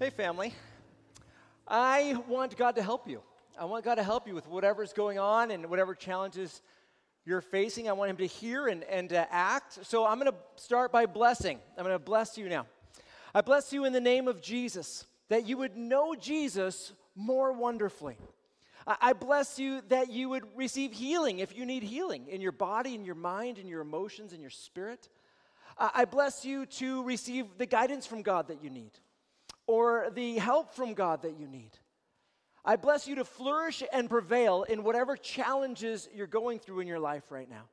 Hey, 0.00 0.10
family. 0.10 0.54
I 1.66 2.22
want 2.28 2.56
God 2.56 2.76
to 2.76 2.82
help 2.84 3.08
you. 3.08 3.20
I 3.58 3.64
want 3.64 3.84
God 3.84 3.96
to 3.96 4.04
help 4.04 4.28
you 4.28 4.34
with 4.36 4.46
whatever's 4.46 4.92
going 4.92 5.18
on 5.18 5.50
and 5.50 5.68
whatever 5.68 5.92
challenges 5.92 6.62
you're 7.24 7.40
facing. 7.40 7.88
I 7.88 7.94
want 7.94 8.10
Him 8.10 8.18
to 8.18 8.26
hear 8.26 8.68
and, 8.68 8.84
and 8.84 9.08
to 9.08 9.26
act. 9.34 9.84
So 9.84 10.06
I'm 10.06 10.20
going 10.20 10.30
to 10.30 10.38
start 10.54 10.92
by 10.92 11.06
blessing. 11.06 11.58
I'm 11.76 11.82
going 11.82 11.96
to 11.96 11.98
bless 11.98 12.38
you 12.38 12.48
now. 12.48 12.66
I 13.34 13.40
bless 13.40 13.72
you 13.72 13.86
in 13.86 13.92
the 13.92 14.00
name 14.00 14.28
of 14.28 14.40
Jesus, 14.40 15.04
that 15.30 15.48
you 15.48 15.56
would 15.56 15.76
know 15.76 16.14
Jesus 16.14 16.92
more 17.16 17.52
wonderfully. 17.52 18.18
I, 18.86 19.14
bless 19.14 19.58
you 19.58 19.82
that 19.88 20.12
you 20.12 20.28
would 20.28 20.44
receive 20.54 20.92
healing 20.92 21.40
if 21.40 21.56
you 21.56 21.66
need 21.66 21.82
healing 21.82 22.28
in 22.28 22.40
your 22.40 22.52
body, 22.52 22.94
in 22.94 23.04
your 23.04 23.16
mind, 23.16 23.58
in 23.58 23.66
your 23.66 23.80
emotions, 23.80 24.32
in 24.32 24.40
your 24.40 24.48
spirit. 24.48 25.08
I 25.76 26.04
bless 26.04 26.44
you 26.44 26.66
to 26.66 27.02
receive 27.02 27.46
the 27.58 27.66
guidance 27.66 28.06
from 28.06 28.22
God 28.22 28.46
that 28.46 28.62
you 28.62 28.70
need 28.70 28.92
or 29.68 30.08
the 30.12 30.38
help 30.38 30.74
from 30.74 30.94
God 30.94 31.22
that 31.22 31.38
you 31.38 31.46
need. 31.46 31.70
I 32.64 32.74
bless 32.74 33.06
you 33.06 33.14
to 33.16 33.24
flourish 33.24 33.84
and 33.92 34.10
prevail 34.10 34.64
in 34.64 34.82
whatever 34.82 35.16
challenges 35.16 36.08
you're 36.12 36.26
going 36.26 36.58
through 36.58 36.80
in 36.80 36.88
your 36.88 36.98
life 36.98 37.30
right 37.30 37.48
now. 37.48 37.68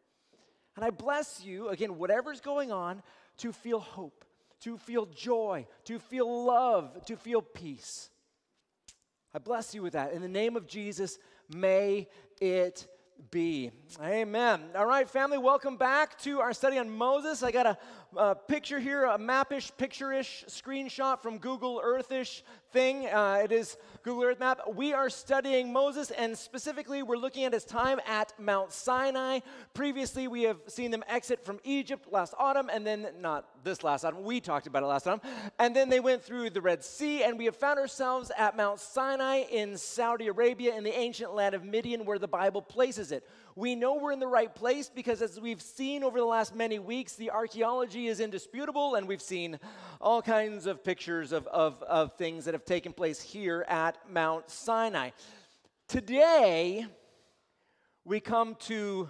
And 0.76 0.86
I 0.86 0.90
bless 0.90 1.44
you, 1.44 1.70
again, 1.70 1.98
whatever's 1.98 2.42
going 2.42 2.72
on, 2.72 3.02
to 3.38 3.52
feel 3.52 3.80
hope, 3.80 4.26
to 4.62 4.78
feel 4.78 5.06
joy, 5.06 5.68
to 5.86 5.98
feel 5.98 6.46
love, 6.46 7.06
to 7.06 7.16
feel 7.16 7.42
peace. 7.42 8.10
I 9.34 9.40
bless 9.40 9.74
you 9.74 9.82
with 9.82 9.94
that. 9.94 10.14
In 10.14 10.22
the 10.22 10.28
name 10.28 10.56
of 10.56 10.68
Jesus, 10.68 11.18
may 11.54 12.08
it 12.40 12.88
be. 13.32 13.72
Amen. 14.02 14.62
All 14.76 14.86
right, 14.86 15.10
family, 15.10 15.38
welcome 15.38 15.78
back 15.78 16.18
to 16.20 16.42
our 16.42 16.54
study 16.54 16.78
on 16.78 16.90
Moses. 16.90 17.44
I 17.44 17.52
got 17.52 17.66
a, 17.66 17.78
a 18.16 18.36
picture 18.36 18.80
here, 18.80 19.06
a 19.06 19.18
mapish, 19.18 19.72
picture-ish 19.78 20.46
screenshot 20.48 21.22
from 21.22 21.38
Google 21.38 21.82
Earthish 21.84 22.42
thing. 22.72 23.08
Uh, 23.08 23.42
it 23.44 23.52
is 23.52 23.78
Google 24.04 24.24
Earth 24.24 24.40
Map. 24.40 24.62
We 24.74 24.94
are 24.94 25.10
studying 25.10 25.72
Moses, 25.74 26.12
and 26.12 26.38
specifically, 26.38 27.04
we're 27.04 27.18
looking 27.18 27.44
at 27.46 27.54
his 27.54 27.66
time 27.66 28.00
at 28.08 28.34
Mount 28.40 28.72
Sinai. 28.72 29.40
Previously, 29.74 30.28
we 30.28 30.44
have 30.44 30.58
seen 30.68 30.92
them 30.92 31.04
exit 31.08 31.44
from 31.44 31.60
Egypt 31.64 32.08
last 32.12 32.34
autumn, 32.38 32.70
and 32.72 32.86
then, 32.86 33.08
not 33.20 33.46
this 33.64 33.84
last 33.84 34.06
autumn, 34.06 34.24
we 34.24 34.40
talked 34.40 34.68
about 34.68 34.84
it 34.84 34.88
last 34.88 35.08
autumn. 35.08 35.22
And 35.60 35.76
then 35.76 35.90
they 35.90 36.00
went 36.00 36.24
through 36.24 36.52
the 36.52 36.62
Red 36.62 36.84
Sea, 36.84 37.24
and 37.24 37.38
we 37.38 37.46
have 37.46 37.56
found 37.56 37.80
ourselves 37.80 38.32
at 38.38 38.56
Mount 38.56 38.80
Sinai 38.80 39.44
in 39.52 39.78
Saudi 39.78 40.28
Arabia, 40.28 40.76
in 40.76 40.84
the 40.84 40.98
ancient 40.98 41.34
land 41.34 41.56
of 41.56 41.64
Midian, 41.64 42.06
where 42.06 42.20
the 42.20 42.28
Bible 42.28 42.62
places 42.62 43.12
it. 43.12 43.28
We 43.58 43.74
know 43.74 43.96
we're 43.96 44.12
in 44.12 44.20
the 44.20 44.28
right 44.28 44.54
place 44.54 44.92
because, 44.94 45.22
as 45.22 45.40
we've 45.40 45.62
seen 45.62 46.04
over 46.04 46.20
the 46.20 46.26
last 46.26 46.54
many 46.54 46.78
weeks, 46.78 47.16
the 47.16 47.32
archaeology 47.32 48.08
is 48.08 48.20
indisputable, 48.20 48.96
and 48.96 49.08
we've 49.08 49.22
seen 49.22 49.60
all 50.02 50.22
kinds 50.22 50.66
of 50.66 50.84
pictures 50.84 51.32
of, 51.32 51.48
of, 51.48 51.82
of 51.84 52.18
things 52.18 52.44
that 52.46 52.54
have 52.54 52.66
taken 52.66 52.92
place 52.92 53.22
here 53.22 53.66
at 53.70 53.98
Mount 54.12 54.50
Sinai. 54.50 55.12
Today, 55.88 56.86
we 58.04 58.20
come 58.20 58.56
to 58.56 59.10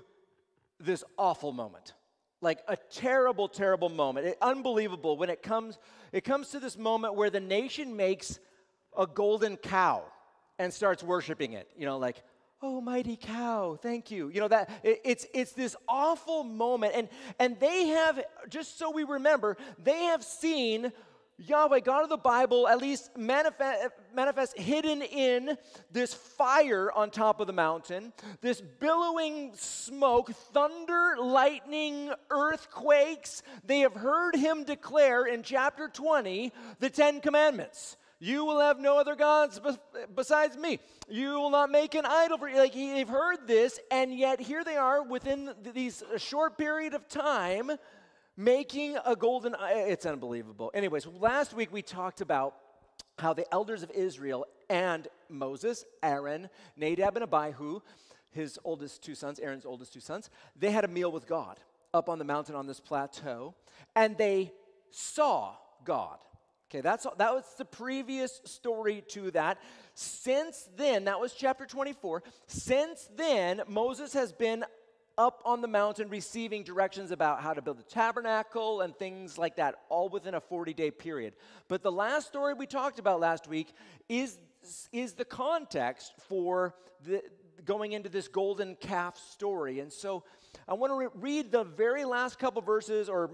this 0.80 1.04
awful 1.18 1.52
moment 1.52 1.94
like 2.42 2.60
a 2.68 2.76
terrible 2.92 3.48
terrible 3.48 3.88
moment 3.88 4.28
it, 4.28 4.38
unbelievable 4.42 5.16
when 5.16 5.30
it 5.30 5.42
comes 5.42 5.80
it 6.12 6.26
comes 6.26 6.50
to 6.50 6.60
this 6.60 6.78
moment 6.78 7.16
where 7.16 7.30
the 7.30 7.40
nation 7.40 7.96
makes 7.96 8.40
a 8.98 9.08
golden 9.08 9.56
cow 9.56 10.04
and 10.60 10.74
starts 10.74 11.02
worshiping 11.02 11.54
it 11.54 11.70
you 11.78 11.86
know 11.86 11.98
like 11.98 12.22
oh 12.62 12.82
mighty 12.82 13.18
cow 13.18 13.78
thank 13.82 14.12
you 14.12 14.30
you 14.30 14.40
know 14.40 14.48
that 14.48 14.70
it, 14.84 15.02
it's 15.04 15.26
it's 15.34 15.52
this 15.54 15.76
awful 15.88 16.44
moment 16.44 16.94
and 16.96 17.10
and 17.40 17.60
they 17.60 17.88
have 17.88 18.24
just 18.50 18.78
so 18.78 18.92
we 18.92 19.04
remember 19.04 19.58
they 19.84 20.04
have 20.04 20.24
seen 20.24 20.92
Yahweh, 21.38 21.82
God 21.82 22.04
of 22.04 22.10
the 22.10 22.18
Bible, 22.18 22.66
at 22.68 22.78
least 22.78 23.18
manifest, 23.18 23.90
manifest 24.14 24.58
hidden 24.58 25.02
in 25.02 25.58
this 25.92 26.14
fire 26.14 26.90
on 26.94 27.10
top 27.10 27.42
of 27.42 27.48
the 27.48 27.54
mountain, 27.54 28.14
this 28.40 28.62
billowing 28.62 29.52
smoke, 29.56 30.32
thunder, 30.54 31.16
lightning, 31.20 32.12
earthquakes. 32.30 33.44
They 33.66 33.80
have 33.80 33.96
heard 33.96 34.36
him 34.36 34.64
declare 34.64 35.26
in 35.26 35.44
chapter 35.44 35.90
20 35.90 36.54
the 36.80 36.90
Ten 36.90 37.20
Commandments. 37.20 37.98
You 38.20 38.46
will 38.46 38.60
have 38.60 38.80
no 38.80 38.98
other 38.98 39.16
gods 39.16 39.60
besides 40.16 40.58
me. 40.58 40.80
You 41.10 41.34
will 41.34 41.50
not 41.50 41.70
make 41.70 41.96
an 41.96 42.06
idol 42.06 42.38
for 42.38 42.48
you. 42.48 42.58
Like 42.58 42.74
they've 42.74 43.08
heard 43.08 43.46
this, 43.46 43.80
and 43.92 44.18
yet 44.18 44.40
here 44.40 44.64
they 44.64 44.78
are 44.78 45.04
within 45.04 45.52
these 45.74 46.04
short 46.18 46.58
period 46.58 46.94
of 46.94 47.08
time 47.10 47.72
making 48.38 48.98
a 49.06 49.16
golden 49.16 49.56
it's 49.62 50.06
unbelievable 50.06 50.70
anyways 50.74 51.08
last 51.08 51.54
week 51.54 51.72
we 51.72 51.82
talked 51.82 52.20
about 52.20 52.56
how 53.18 53.34
the 53.34 53.46
elders 53.54 53.82
of 53.82 53.90
israel 53.92 54.46
and 54.70 55.08
moses 55.30 55.86
aaron 56.04 56.50
nadab 56.76 57.16
and 57.16 57.24
abihu 57.24 57.80
his 58.32 58.60
oldest 58.66 59.02
two 59.02 59.16
sons 59.16 59.40
aaron's 59.40 59.66
oldest 59.66 59.94
two 59.94 60.02
sons 60.02 60.30
they 60.58 60.70
had 60.70 60.84
a 60.84 60.88
meal 60.88 61.12
with 61.14 61.26
god 61.26 61.62
up 61.94 62.10
on 62.10 62.20
the 62.20 62.26
mountain 62.26 62.56
on 62.56 62.68
this 62.68 62.82
plateau 62.82 63.56
and 63.96 64.18
they 64.18 64.52
saw 64.92 65.56
god 65.86 66.18
okay 66.76 66.82
that's 66.82 67.08
that 67.18 67.34
was 67.34 67.46
the 67.58 67.66
previous 67.66 68.42
story 68.44 69.02
to 69.08 69.32
that 69.32 69.58
since 69.94 70.68
then 70.76 71.06
that 71.06 71.20
was 71.20 71.34
chapter 71.34 71.66
24 71.66 72.22
since 72.48 73.10
then 73.16 73.62
moses 73.68 74.12
has 74.12 74.34
been 74.34 74.66
up 75.18 75.42
on 75.46 75.62
the 75.62 75.68
mountain 75.70 76.10
receiving 76.10 76.62
directions 76.62 77.12
about 77.12 77.42
how 77.42 77.54
to 77.54 77.62
build 77.62 77.80
a 77.80 77.84
tabernacle 77.84 78.82
and 78.82 78.94
things 78.98 79.38
like 79.38 79.56
that, 79.56 79.76
all 79.88 80.10
within 80.10 80.34
a 80.34 80.42
40 80.42 80.74
day 80.74 80.92
period. 80.92 81.36
But 81.70 81.84
the 81.84 81.92
last 81.92 82.28
story 82.28 82.54
we 82.54 82.68
talked 82.68 83.00
about 83.00 83.22
last 83.22 83.48
week 83.48 83.72
is, 84.10 84.38
is 84.92 85.14
the 85.14 85.24
context 85.24 86.12
for 86.28 86.76
the, 87.06 87.24
going 87.64 87.94
into 87.94 88.10
this 88.10 88.28
golden 88.28 88.76
calf 88.76 89.18
story. 89.18 89.80
And 89.80 89.94
so 89.94 90.26
I 90.68 90.74
want 90.74 90.92
to 90.92 90.98
re- 90.98 91.08
read 91.16 91.50
the 91.50 91.64
very 91.64 92.04
last 92.04 92.38
couple 92.38 92.62
verses 92.62 93.08
or 93.08 93.32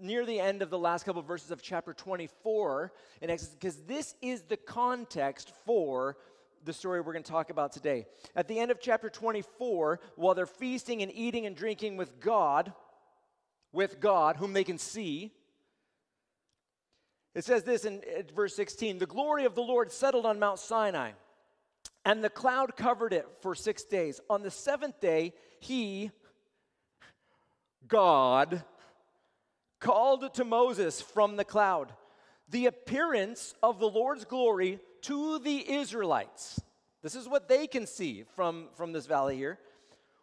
near 0.00 0.24
the 0.24 0.40
end 0.40 0.62
of 0.62 0.70
the 0.70 0.78
last 0.78 1.04
couple 1.04 1.20
of 1.20 1.26
verses 1.26 1.50
of 1.50 1.62
chapter 1.62 1.92
24 1.92 2.92
in 3.20 3.30
Exodus 3.30 3.54
because 3.54 3.76
this 3.82 4.14
is 4.20 4.42
the 4.42 4.56
context 4.56 5.52
for 5.64 6.16
the 6.64 6.72
story 6.72 7.00
we're 7.00 7.12
going 7.12 7.24
to 7.24 7.30
talk 7.30 7.50
about 7.50 7.72
today. 7.72 8.06
At 8.36 8.48
the 8.48 8.58
end 8.58 8.70
of 8.70 8.80
chapter 8.80 9.08
24, 9.08 10.00
while 10.16 10.34
they're 10.34 10.46
feasting 10.46 11.02
and 11.02 11.12
eating 11.14 11.46
and 11.46 11.56
drinking 11.56 11.96
with 11.96 12.20
God, 12.20 12.72
with 13.72 14.00
God, 14.00 14.36
whom 14.36 14.52
they 14.52 14.64
can 14.64 14.78
see, 14.78 15.32
it 17.34 17.44
says 17.44 17.62
this 17.62 17.84
in 17.84 18.02
verse 18.34 18.56
16 18.56 18.98
The 18.98 19.06
glory 19.06 19.44
of 19.44 19.54
the 19.54 19.62
Lord 19.62 19.92
settled 19.92 20.26
on 20.26 20.38
Mount 20.38 20.58
Sinai, 20.58 21.12
and 22.04 22.22
the 22.22 22.30
cloud 22.30 22.76
covered 22.76 23.12
it 23.12 23.26
for 23.40 23.54
six 23.54 23.84
days. 23.84 24.20
On 24.28 24.42
the 24.42 24.50
seventh 24.50 25.00
day, 25.00 25.34
he, 25.60 26.10
God, 27.86 28.64
called 29.80 30.34
to 30.34 30.44
Moses 30.44 31.00
from 31.00 31.36
the 31.36 31.44
cloud. 31.44 31.92
The 32.50 32.66
appearance 32.66 33.54
of 33.62 33.78
the 33.78 33.88
Lord's 33.88 34.24
glory 34.24 34.80
to 35.02 35.38
the 35.38 35.70
Israelites, 35.70 36.60
this 37.02 37.14
is 37.14 37.28
what 37.28 37.48
they 37.48 37.66
can 37.66 37.86
see 37.86 38.24
from, 38.34 38.68
from 38.74 38.92
this 38.92 39.06
valley 39.06 39.36
here, 39.36 39.58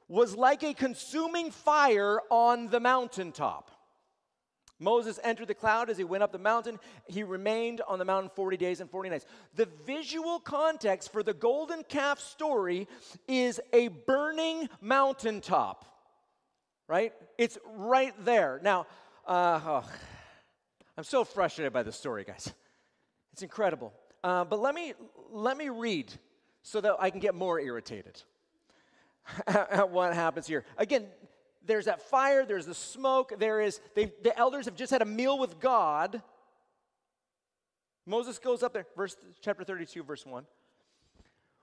was 0.07 0.35
like 0.35 0.63
a 0.63 0.73
consuming 0.73 1.51
fire 1.51 2.19
on 2.29 2.69
the 2.69 2.79
mountaintop. 2.79 3.71
Moses 4.79 5.19
entered 5.23 5.47
the 5.47 5.55
cloud 5.55 5.89
as 5.89 5.97
he 5.97 6.03
went 6.03 6.23
up 6.23 6.31
the 6.33 6.37
mountain. 6.37 6.79
He 7.07 7.23
remained 7.23 7.81
on 7.87 7.97
the 7.97 8.05
mountain 8.05 8.29
40 8.35 8.57
days 8.57 8.81
and 8.81 8.89
40 8.89 9.09
nights. 9.09 9.25
The 9.55 9.69
visual 9.85 10.39
context 10.39 11.11
for 11.11 11.23
the 11.23 11.33
golden 11.33 11.83
calf 11.83 12.19
story 12.19 12.87
is 13.27 13.61
a 13.71 13.87
burning 13.87 14.67
mountaintop, 14.81 15.85
right? 16.87 17.13
It's 17.37 17.57
right 17.77 18.13
there. 18.25 18.59
Now, 18.63 18.85
uh, 19.25 19.59
oh, 19.65 19.83
I'm 20.97 21.03
so 21.03 21.23
frustrated 21.23 21.73
by 21.73 21.83
this 21.83 21.95
story, 21.95 22.23
guys. 22.23 22.51
It's 23.33 23.41
incredible. 23.41 23.93
Uh, 24.23 24.45
but 24.45 24.59
let 24.59 24.73
me, 24.73 24.93
let 25.31 25.57
me 25.57 25.69
read 25.69 26.11
so 26.61 26.81
that 26.81 26.95
I 26.99 27.09
can 27.09 27.19
get 27.19 27.35
more 27.35 27.59
irritated 27.59 28.21
at 29.47 29.89
what 29.89 30.13
happens 30.13 30.47
here. 30.47 30.63
Again, 30.77 31.05
there's 31.65 31.85
that 31.85 32.01
fire, 32.01 32.45
there's 32.45 32.65
the 32.65 32.73
smoke, 32.73 33.33
there 33.39 33.61
is, 33.61 33.79
the 33.95 34.33
elders 34.37 34.65
have 34.65 34.75
just 34.75 34.91
had 34.91 35.01
a 35.01 35.05
meal 35.05 35.37
with 35.37 35.59
God. 35.59 36.21
Moses 38.05 38.37
goes 38.37 38.61
up 38.61 38.73
there, 38.73 38.85
verse 38.95 39.15
chapter 39.41 39.63
32, 39.63 40.03
verse 40.03 40.25
1. 40.25 40.45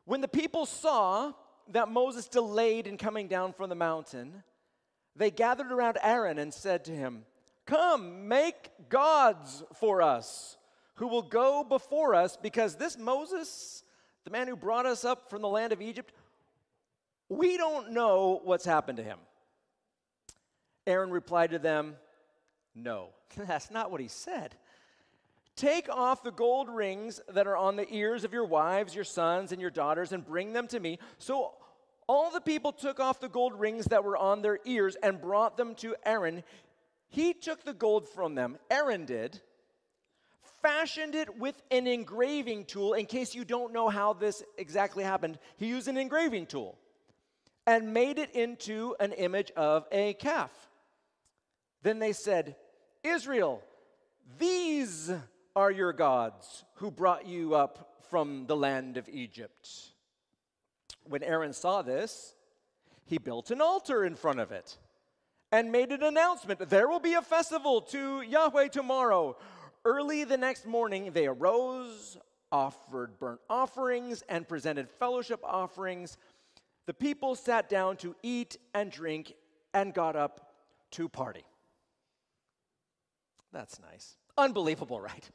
When 0.04 0.20
the 0.20 0.28
people 0.28 0.66
saw 0.66 1.32
that 1.68 1.88
Moses 1.88 2.26
delayed 2.26 2.88
in 2.88 2.96
coming 2.96 3.28
down 3.28 3.52
from 3.52 3.68
the 3.68 3.76
mountain, 3.76 4.42
they 5.14 5.30
gathered 5.30 5.70
around 5.70 5.98
Aaron 6.02 6.38
and 6.38 6.52
said 6.52 6.84
to 6.86 6.92
him, 6.92 7.24
Come, 7.66 8.28
make 8.28 8.70
gods 8.88 9.62
for 9.74 10.02
us 10.02 10.56
who 10.94 11.08
will 11.08 11.22
go 11.22 11.64
before 11.64 12.14
us 12.14 12.36
because 12.36 12.76
this 12.76 12.98
Moses, 12.98 13.84
the 14.24 14.30
man 14.30 14.48
who 14.48 14.56
brought 14.56 14.86
us 14.86 15.04
up 15.04 15.30
from 15.30 15.42
the 15.42 15.48
land 15.48 15.72
of 15.72 15.80
Egypt, 15.80 16.12
we 17.28 17.56
don't 17.56 17.92
know 17.92 18.40
what's 18.44 18.64
happened 18.64 18.98
to 18.98 19.04
him. 19.04 19.18
Aaron 20.86 21.10
replied 21.10 21.50
to 21.50 21.58
them, 21.58 21.96
No, 22.74 23.10
that's 23.36 23.70
not 23.70 23.90
what 23.90 24.00
he 24.00 24.08
said. 24.08 24.56
Take 25.54 25.88
off 25.90 26.22
the 26.22 26.32
gold 26.32 26.68
rings 26.70 27.20
that 27.28 27.46
are 27.46 27.56
on 27.56 27.76
the 27.76 27.86
ears 27.94 28.24
of 28.24 28.32
your 28.32 28.46
wives, 28.46 28.94
your 28.94 29.04
sons, 29.04 29.52
and 29.52 29.60
your 29.60 29.70
daughters, 29.70 30.12
and 30.12 30.24
bring 30.24 30.52
them 30.52 30.66
to 30.68 30.80
me. 30.80 30.98
So 31.18 31.52
all 32.06 32.30
the 32.30 32.40
people 32.40 32.72
took 32.72 33.00
off 33.00 33.20
the 33.20 33.28
gold 33.28 33.58
rings 33.58 33.84
that 33.86 34.02
were 34.02 34.16
on 34.16 34.42
their 34.42 34.58
ears 34.64 34.96
and 35.02 35.20
brought 35.20 35.56
them 35.56 35.74
to 35.76 35.94
Aaron. 36.04 36.42
He 37.12 37.34
took 37.34 37.62
the 37.62 37.74
gold 37.74 38.08
from 38.08 38.34
them, 38.34 38.56
Aaron 38.70 39.04
did, 39.04 39.38
fashioned 40.62 41.14
it 41.14 41.38
with 41.38 41.62
an 41.70 41.86
engraving 41.86 42.64
tool. 42.64 42.94
In 42.94 43.04
case 43.04 43.34
you 43.34 43.44
don't 43.44 43.74
know 43.74 43.90
how 43.90 44.14
this 44.14 44.42
exactly 44.56 45.04
happened, 45.04 45.38
he 45.58 45.66
used 45.66 45.88
an 45.88 45.98
engraving 45.98 46.46
tool 46.46 46.78
and 47.66 47.92
made 47.92 48.18
it 48.18 48.30
into 48.30 48.96
an 48.98 49.12
image 49.12 49.50
of 49.56 49.86
a 49.92 50.14
calf. 50.14 50.50
Then 51.82 51.98
they 51.98 52.14
said, 52.14 52.56
Israel, 53.04 53.62
these 54.38 55.12
are 55.54 55.70
your 55.70 55.92
gods 55.92 56.64
who 56.76 56.90
brought 56.90 57.26
you 57.26 57.54
up 57.54 57.98
from 58.08 58.46
the 58.46 58.56
land 58.56 58.96
of 58.96 59.06
Egypt. 59.10 59.68
When 61.04 61.22
Aaron 61.22 61.52
saw 61.52 61.82
this, 61.82 62.34
he 63.04 63.18
built 63.18 63.50
an 63.50 63.60
altar 63.60 64.02
in 64.02 64.14
front 64.14 64.40
of 64.40 64.50
it 64.50 64.78
and 65.52 65.70
made 65.70 65.92
an 65.92 66.02
announcement 66.02 66.70
there 66.70 66.88
will 66.88 66.98
be 66.98 67.12
a 67.12 67.22
festival 67.22 67.82
to 67.82 68.22
Yahweh 68.22 68.68
tomorrow. 68.68 69.36
Early 69.84 70.24
the 70.24 70.38
next 70.38 70.66
morning, 70.66 71.10
they 71.12 71.26
arose, 71.26 72.16
offered 72.50 73.18
burnt 73.18 73.40
offerings, 73.50 74.22
and 74.28 74.48
presented 74.48 74.88
fellowship 74.88 75.40
offerings. 75.44 76.16
The 76.86 76.94
people 76.94 77.34
sat 77.34 77.68
down 77.68 77.96
to 77.98 78.16
eat 78.22 78.56
and 78.74 78.90
drink 78.90 79.34
and 79.74 79.92
got 79.92 80.16
up 80.16 80.52
to 80.92 81.08
party. 81.08 81.44
That's 83.52 83.78
nice. 83.80 84.16
Unbelievable, 84.38 85.00
right? 85.00 85.28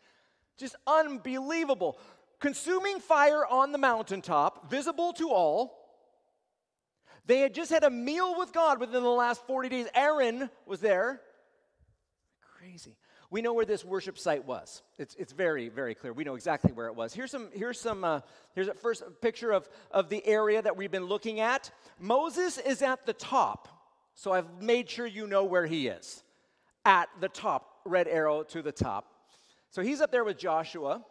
Just 0.58 0.76
unbelievable. 0.88 2.00
Consuming 2.40 3.00
fire 3.00 3.46
on 3.46 3.72
the 3.72 3.78
mountaintop, 3.78 4.70
visible 4.70 5.14
to 5.14 5.30
all. 5.30 5.77
They 7.28 7.40
had 7.40 7.54
just 7.54 7.70
had 7.70 7.84
a 7.84 7.90
meal 7.90 8.38
with 8.38 8.54
God 8.54 8.80
within 8.80 9.04
the 9.04 9.10
last 9.10 9.46
40 9.46 9.70
days. 9.70 9.88
Aaron 9.94 10.50
was 10.66 10.80
there. 10.80 11.22
Crazy. 12.58 12.96
We 13.30 13.42
know 13.42 13.54
where 13.54 13.66
this 13.66 13.84
worship 13.84 14.18
site 14.18 14.46
was. 14.46 14.82
It's, 14.98 15.14
it's 15.16 15.34
very, 15.34 15.68
very 15.68 15.94
clear. 15.94 16.14
We 16.14 16.24
know 16.24 16.36
exactly 16.36 16.72
where 16.72 16.88
it 16.88 16.96
was. 16.96 17.14
Here's 17.14 17.30
some, 17.30 17.50
here's 17.54 17.80
some, 17.80 18.06
uh, 18.06 18.22
here's 18.56 18.70
a 18.70 18.74
first 18.74 19.04
picture 19.22 19.52
of, 19.52 19.68
of 19.92 20.08
the 20.08 20.26
area 20.26 20.62
that 20.62 20.78
we've 20.78 20.90
been 20.90 21.06
looking 21.06 21.42
at. 21.42 21.70
Moses 22.00 22.58
is 22.58 22.82
at 22.82 23.06
the 23.06 23.12
top. 23.12 23.68
So 24.16 24.32
I've 24.32 24.62
made 24.62 24.90
sure 24.90 25.06
you 25.06 25.28
know 25.28 25.44
where 25.44 25.66
he 25.66 25.88
is. 25.88 26.24
At 26.86 27.10
the 27.20 27.28
top, 27.28 27.82
red 27.86 28.08
arrow 28.08 28.44
to 28.44 28.62
the 28.62 28.72
top. 28.72 29.12
So 29.70 29.82
he's 29.82 30.00
up 30.00 30.12
there 30.12 30.24
with 30.24 30.38
Joshua. 30.38 31.04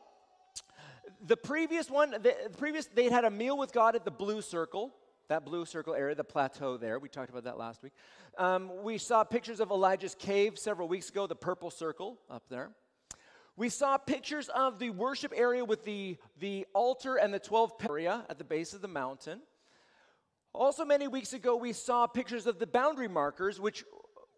The 1.27 1.37
previous 1.37 1.91
one, 1.91 2.13
the, 2.13 2.35
the 2.45 2.57
previous, 2.57 2.87
they'd 2.87 3.13
had 3.13 3.25
a 3.25 3.31
meal 3.31 3.59
with 3.59 3.73
God 3.73 3.95
at 3.95 4.07
the 4.07 4.11
blue 4.11 4.41
circle, 4.41 4.95
that 5.29 5.45
blue 5.45 5.65
circle 5.65 5.95
area, 5.95 6.15
the 6.15 6.25
plateau 6.25 6.77
there. 6.77 6.99
We 6.99 7.09
talked 7.09 7.31
about 7.31 7.45
that 7.45 7.59
last 7.59 7.83
week. 7.83 7.93
Um, 8.39 8.83
we 8.83 8.99
saw 8.99 9.25
pictures 9.25 9.61
of 9.61 9.71
Elijah's 9.71 10.15
cave 10.15 10.59
several 10.59 10.89
weeks 10.89 11.09
ago, 11.09 11.27
the 11.27 11.35
purple 11.35 11.71
circle 11.71 12.19
up 12.31 12.45
there. 12.49 12.71
We 13.57 13.69
saw 13.71 13.97
pictures 13.97 14.49
of 14.51 14.79
the 14.79 14.91
worship 14.91 15.33
area 15.35 15.65
with 15.65 15.85
the, 15.85 16.19
the 16.39 16.67
altar 16.75 17.17
and 17.17 17.33
the 17.33 17.39
12 17.39 17.73
area 17.89 18.25
at 18.29 18.39
the 18.39 18.45
base 18.45 18.75
of 18.75 18.83
the 18.83 18.89
mountain. 18.89 19.41
Also, 20.53 20.85
many 20.85 21.09
weeks 21.09 21.33
ago, 21.33 21.57
we 21.57 21.73
saw 21.73 22.07
pictures 22.07 22.47
of 22.47 22.59
the 22.59 22.67
boundary 22.67 23.09
markers, 23.09 23.61
which 23.61 23.85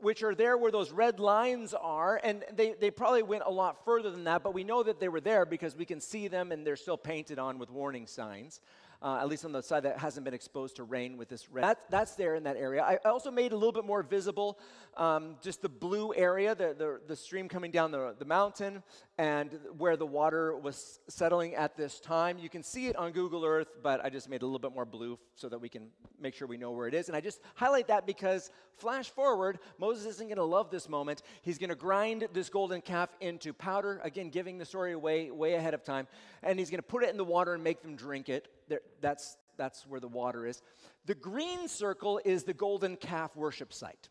which 0.01 0.23
are 0.23 0.33
there 0.33 0.57
where 0.57 0.71
those 0.71 0.93
red 0.93 1.19
lines 1.19 1.75
are, 1.75 2.21
and 2.23 2.45
they, 2.55 2.73
they 2.73 2.89
probably 2.89 3.25
went 3.25 3.43
a 3.45 3.51
lot 3.51 3.85
further 3.85 4.13
than 4.13 4.23
that, 4.23 4.45
but 4.45 4.55
we 4.55 4.63
know 4.63 4.81
that 4.83 5.01
they 5.01 5.09
were 5.09 5.21
there 5.21 5.45
because 5.45 5.75
we 5.75 5.85
can 5.85 6.01
see 6.01 6.29
them 6.29 6.53
and 6.53 6.65
they're 6.65 6.77
still 6.77 6.97
painted 6.97 7.41
on 7.41 7.59
with 7.59 7.69
warning 7.69 8.07
signs 8.07 8.61
uh, 9.03 9.19
at 9.21 9.29
least 9.29 9.45
on 9.45 9.53
the 9.53 9.63
side 9.63 9.85
that 9.85 9.99
hasn't 9.99 10.25
been 10.25 10.35
exposed 10.35 10.77
to 10.77 10.85
rain 10.85 11.17
with 11.17 11.29
this 11.29 11.49
red. 11.51 11.65
That, 11.65 11.91
that's 11.91 12.15
there 12.15 12.35
in 12.35 12.43
that 12.45 12.57
area. 12.57 12.83
I 12.83 12.97
also 13.09 13.31
made 13.31 13.53
a 13.53 13.57
little 13.57 13.73
bit 13.73 13.85
more 13.85 14.03
visible 14.03 14.59
um, 14.97 15.37
just 15.41 15.63
the 15.63 15.69
blue 15.69 16.13
area, 16.15 16.55
the, 16.55 16.75
the, 16.77 17.01
the, 17.07 17.17
stream 17.17 17.49
coming 17.49 17.71
down 17.71 17.93
the, 17.93 18.15
the 18.19 18.25
mountain, 18.25 18.83
and 19.19 19.59
where 19.77 19.97
the 19.97 20.07
water 20.07 20.57
was 20.57 21.01
settling 21.09 21.57
at 21.57 21.77
this 21.77 21.99
time. 21.99 22.39
You 22.39 22.49
can 22.49 22.63
see 22.63 22.87
it 22.87 22.95
on 22.95 23.11
Google 23.11 23.45
Earth, 23.45 23.67
but 23.83 24.05
I 24.05 24.11
just 24.11 24.29
made 24.29 24.37
it 24.37 24.43
a 24.45 24.47
little 24.47 24.61
bit 24.61 24.73
more 24.73 24.85
blue 24.85 25.19
so 25.35 25.49
that 25.49 25.61
we 25.61 25.69
can 25.69 25.89
make 26.21 26.35
sure 26.35 26.47
we 26.47 26.57
know 26.57 26.71
where 26.71 26.87
it 26.87 26.95
is. 26.95 27.09
And 27.09 27.17
I 27.17 27.21
just 27.21 27.41
highlight 27.57 27.89
that 27.89 28.07
because, 28.07 28.51
flash 28.77 29.11
forward, 29.11 29.59
Moses 29.77 30.07
isn't 30.07 30.29
going 30.29 30.37
to 30.37 30.45
love 30.45 30.71
this 30.71 30.89
moment. 30.89 31.23
He's 31.43 31.59
going 31.59 31.71
to 31.71 31.77
grind 31.77 32.29
this 32.33 32.49
golden 32.49 32.81
calf 32.81 33.09
into 33.21 33.53
powder, 33.53 34.01
again, 34.05 34.31
giving 34.31 34.57
the 34.57 34.65
story 34.65 34.93
away 34.93 35.33
way 35.33 35.55
ahead 35.55 35.75
of 35.75 35.83
time, 35.83 36.07
and 36.45 36.57
he's 36.57 36.71
going 36.71 36.79
to 36.79 36.87
put 36.87 37.03
it 37.03 37.11
in 37.11 37.17
the 37.17 37.25
water 37.25 37.55
and 37.55 37.65
make 37.65 37.83
them 37.83 37.97
drink 37.97 38.29
it 38.29 38.47
there, 38.69 38.83
that's, 39.01 39.37
that's 39.57 39.85
where 39.85 39.99
the 39.99 40.09
water 40.09 40.47
is. 40.47 40.63
The 41.07 41.17
green 41.17 41.67
circle 41.67 42.21
is 42.25 42.45
the 42.45 42.55
golden 42.55 42.97
calf 42.97 43.35
worship 43.35 43.73
site. 43.73 44.09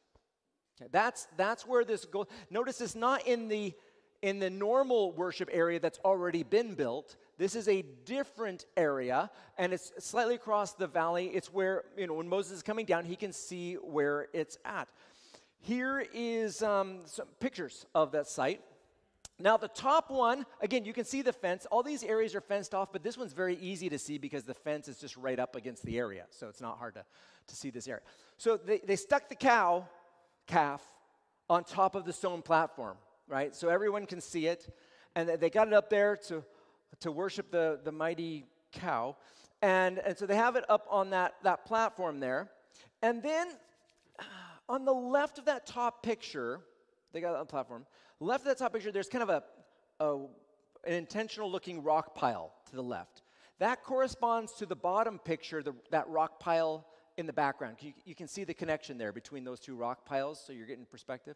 That's, 0.92 1.28
that's 1.38 1.66
where 1.66 1.84
this 1.84 2.06
goes. 2.06 2.28
Notice 2.50 2.82
it's 2.82 2.96
not 2.96 3.26
in 3.26 3.48
the, 3.48 3.74
in 4.22 4.40
the 4.40 4.50
normal 4.50 5.12
worship 5.12 5.50
area 5.52 5.80
that's 5.80 6.00
already 6.04 6.44
been 6.44 6.74
built. 6.74 7.16
This 7.38 7.56
is 7.56 7.68
a 7.68 7.84
different 8.06 8.66
area, 8.76 9.30
and 9.58 9.74
it's 9.74 9.92
slightly 10.00 10.36
across 10.36 10.74
the 10.74 10.88
valley. 10.88 11.28
It's 11.28 11.54
where, 11.54 11.84
you 11.98 12.08
know, 12.08 12.14
when 12.14 12.28
Moses 12.28 12.54
is 12.58 12.64
coming 12.64 12.86
down, 12.86 13.06
he 13.06 13.16
can 13.16 13.32
see 13.32 13.76
where 13.76 14.28
it's 14.34 14.58
at. 14.66 14.88
Here 15.60 16.06
is 16.14 16.62
um, 16.64 17.02
some 17.06 17.28
pictures 17.40 17.86
of 17.94 18.12
that 18.12 18.28
site. 18.28 18.62
Now, 19.40 19.56
the 19.56 19.68
top 19.68 20.10
one, 20.10 20.48
again, 20.62 20.84
you 20.84 20.94
can 20.94 21.06
see 21.06 21.22
the 21.22 21.34
fence. 21.34 21.68
All 21.70 21.84
these 21.84 22.04
areas 22.04 22.34
are 22.34 22.42
fenced 22.42 22.74
off, 22.74 22.92
but 22.92 23.04
this 23.04 23.18
one's 23.18 23.34
very 23.34 23.56
easy 23.58 23.88
to 23.90 24.00
see 24.00 24.18
because 24.18 24.46
the 24.46 24.54
fence 24.56 24.88
is 24.88 24.98
just 24.98 25.16
right 25.16 25.38
up 25.38 25.56
against 25.56 25.84
the 25.84 26.00
area. 26.00 26.26
So 26.32 26.48
it's 26.48 26.62
not 26.62 26.80
hard 26.80 26.96
to, 26.96 27.06
to 27.48 27.56
see 27.56 27.70
this 27.70 27.88
area. 27.88 28.02
So 28.38 28.58
they, 28.58 28.80
they 28.80 28.96
stuck 28.96 29.30
the 29.30 29.36
cow, 29.36 29.88
calf, 30.48 30.82
on 31.50 31.64
top 31.64 31.96
of 31.96 32.04
the 32.06 32.14
stone 32.14 32.42
platform, 32.42 32.98
right? 33.28 33.56
So 33.56 33.70
everyone 33.70 34.06
can 34.06 34.22
see 34.22 34.48
it. 34.48 34.74
And 35.16 35.30
they 35.30 35.50
got 35.50 35.68
it 35.68 35.74
up 35.74 35.90
there 35.90 36.16
to, 36.28 36.44
to 37.00 37.12
worship 37.12 37.52
the, 37.52 37.80
the 37.84 37.92
mighty 37.92 38.46
cow. 38.72 39.16
And, 39.62 40.00
and 40.00 40.18
so 40.18 40.26
they 40.26 40.36
have 40.36 40.56
it 40.56 40.66
up 40.70 40.86
on 40.90 41.10
that, 41.12 41.36
that 41.44 41.66
platform 41.66 42.20
there. 42.20 42.50
And 43.02 43.24
then 43.24 43.48
uh, 44.20 44.24
on 44.70 44.86
the 44.86 44.94
left 44.94 45.40
of 45.40 45.46
that 45.46 45.66
top 45.66 46.04
picture, 46.04 46.60
they 47.14 47.22
got 47.22 47.32
it 47.32 47.36
on 47.36 47.40
the 47.40 47.46
platform. 47.46 47.86
Left 48.20 48.42
of 48.42 48.50
that 48.50 48.58
top 48.58 48.74
picture, 48.74 48.92
there's 48.92 49.10
kind 49.10 49.24
of 49.24 49.30
a, 49.30 49.44
a, 50.00 50.16
an 50.86 50.94
intentional 50.94 51.52
looking 51.52 51.84
rock 51.84 52.16
pile 52.16 52.54
to 52.70 52.76
the 52.76 52.84
left. 52.84 53.24
That 53.60 53.84
corresponds 53.84 54.54
to 54.54 54.68
the 54.68 54.76
bottom 54.76 55.18
picture, 55.18 55.64
the, 55.64 55.74
that 55.90 56.08
rock 56.10 56.40
pile 56.40 56.86
in 57.18 57.26
the 57.26 57.34
background. 57.34 57.78
You, 57.80 57.94
you 58.06 58.14
can 58.14 58.28
see 58.28 58.44
the 58.44 58.54
connection 58.54 59.00
there 59.00 59.12
between 59.12 59.44
those 59.44 59.60
two 59.60 59.76
rock 59.76 60.06
piles, 60.06 60.42
so 60.46 60.54
you're 60.54 60.68
getting 60.68 60.86
perspective. 60.86 61.36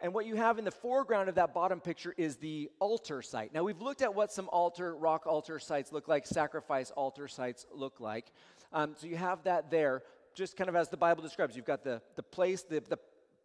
And 0.00 0.12
what 0.12 0.26
you 0.26 0.34
have 0.36 0.58
in 0.58 0.64
the 0.64 0.70
foreground 0.70 1.28
of 1.28 1.36
that 1.36 1.54
bottom 1.54 1.80
picture 1.80 2.14
is 2.18 2.36
the 2.36 2.70
altar 2.80 3.22
site. 3.22 3.54
Now, 3.54 3.62
we've 3.62 3.80
looked 3.80 4.02
at 4.02 4.14
what 4.14 4.30
some 4.30 4.48
altar, 4.50 4.94
rock 4.94 5.26
altar 5.26 5.58
sites 5.58 5.90
look 5.90 6.06
like, 6.06 6.26
sacrifice 6.26 6.90
altar 6.90 7.28
sites 7.28 7.66
look 7.72 7.98
like. 7.98 8.26
Um, 8.72 8.94
so 8.98 9.06
you 9.06 9.16
have 9.16 9.42
that 9.44 9.70
there, 9.70 10.02
just 10.34 10.56
kind 10.56 10.68
of 10.68 10.76
as 10.76 10.90
the 10.90 10.98
Bible 10.98 11.22
describes. 11.22 11.56
You've 11.56 11.64
got 11.64 11.82
the, 11.82 12.02
the 12.14 12.22
place, 12.22 12.62
the, 12.62 12.80
the, 12.80 12.98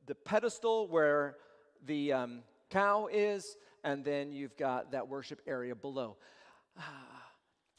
the 0.07 0.15
pedestal 0.15 0.89
where 0.89 1.37
the 1.85 2.11
um, 2.11 2.39
cow 2.69 3.07
is, 3.09 3.55
and 3.85 4.03
then 4.03 4.33
you've 4.33 4.57
got 4.57 4.91
that 4.91 5.07
worship 5.07 5.41
area 5.47 5.73
below. 5.73 6.17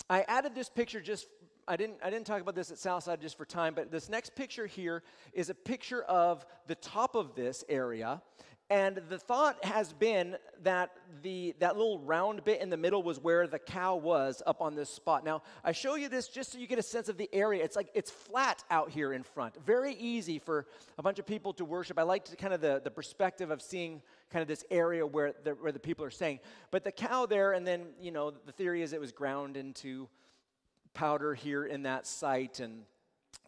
I 0.09 0.23
added 0.23 0.55
this 0.55 0.71
picture 0.71 1.01
just 1.01 1.27
I 1.69 1.77
didn't, 1.77 1.99
I 2.03 2.11
didn't 2.11 2.27
talk 2.27 2.41
about 2.41 2.55
this 2.55 2.71
at 2.71 2.79
Southside 2.79 3.21
just 3.21 3.37
for 3.39 3.45
time, 3.45 3.75
but 3.75 3.91
this 3.91 4.09
next 4.09 4.35
picture 4.35 4.67
here 4.67 5.03
is 5.33 5.49
a 5.49 5.55
picture 5.55 6.03
of 6.03 6.45
the 6.67 6.75
top 6.75 7.15
of 7.15 7.35
this 7.35 7.65
area. 7.69 8.21
And 8.73 9.03
the 9.11 9.19
thought 9.19 9.63
has 9.67 9.93
been 9.93 10.39
that 10.63 10.93
the, 11.21 11.55
that 11.59 11.77
little 11.77 11.99
round 11.99 12.43
bit 12.43 12.63
in 12.63 12.71
the 12.71 12.79
middle 12.79 13.03
was 13.03 13.21
where 13.21 13.47
the 13.47 13.59
cow 13.59 13.97
was 13.97 14.43
up 14.47 14.63
on 14.63 14.75
this 14.75 14.89
spot. 14.89 15.27
Now, 15.27 15.43
I 15.63 15.73
show 15.73 15.97
you 15.97 16.09
this 16.09 16.27
just 16.27 16.53
so 16.53 16.59
you 16.59 16.67
get 16.67 16.79
a 16.79 16.83
sense 16.83 17.11
of 17.11 17.19
the 17.19 17.29
area. 17.35 17.63
It's 17.63 17.77
like 17.77 17.91
it's 17.93 18.11
flat 18.11 18.65
out 18.71 18.91
here 18.91 19.13
in 19.13 19.25
front. 19.25 19.63
Very 19.67 19.93
easy 19.97 20.39
for 20.39 20.65
a 20.97 21.03
bunch 21.03 21.19
of 21.19 21.27
people 21.27 21.53
to 21.53 21.67
worship. 21.67 21.99
I 21.99 22.03
like 22.05 22.25
to 22.25 22.37
kind 22.37 22.55
of 22.55 22.63
the, 22.63 22.81
the 22.83 22.91
perspective 22.91 23.51
of 23.51 23.61
seeing 23.61 24.01
kind 24.31 24.41
of 24.41 24.49
this 24.49 24.65
area 24.71 25.07
where 25.07 25.35
the, 25.45 25.51
where 25.51 25.73
the 25.73 25.79
people 25.79 26.07
are 26.07 26.11
staying. 26.11 26.41
But 26.71 26.83
the 26.83 26.93
cow 26.93 27.27
there, 27.27 27.53
and 27.53 27.67
then, 27.67 27.89
you 28.01 28.11
know, 28.11 28.31
the 28.31 28.53
theory 28.53 28.81
is 28.81 28.95
it 28.95 29.01
was 29.03 29.13
ground 29.13 29.59
into 29.59 30.09
powder 30.95 31.35
here 31.35 31.67
in 31.67 31.83
that 31.83 32.07
site. 32.07 32.59
And 32.59 32.85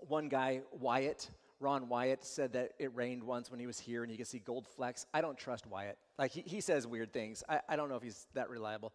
one 0.07 0.29
guy, 0.29 0.61
Wyatt, 0.71 1.31
Ron 1.61 1.89
Wyatt 1.89 2.25
said 2.25 2.53
that 2.55 2.73
it 2.79 2.95
rained 2.95 3.23
once 3.23 3.51
when 3.51 3.61
he 3.61 3.67
was 3.67 3.79
here 3.79 4.03
and 4.03 4.11
you 4.11 4.19
could 4.19 4.27
see 4.27 4.39
gold 4.39 4.67
flecks. 4.67 5.07
I 5.15 5.21
don't 5.21 5.39
trust 5.39 5.67
Wyatt. 5.67 5.99
Like, 6.19 6.33
he, 6.33 6.43
he 6.43 6.61
says 6.61 6.87
weird 6.87 7.13
things. 7.13 7.43
I, 7.49 7.61
I 7.69 7.77
don't 7.77 7.89
know 7.89 7.97
if 7.97 8.03
he's 8.03 8.27
that 8.35 8.51
reliable. 8.51 8.93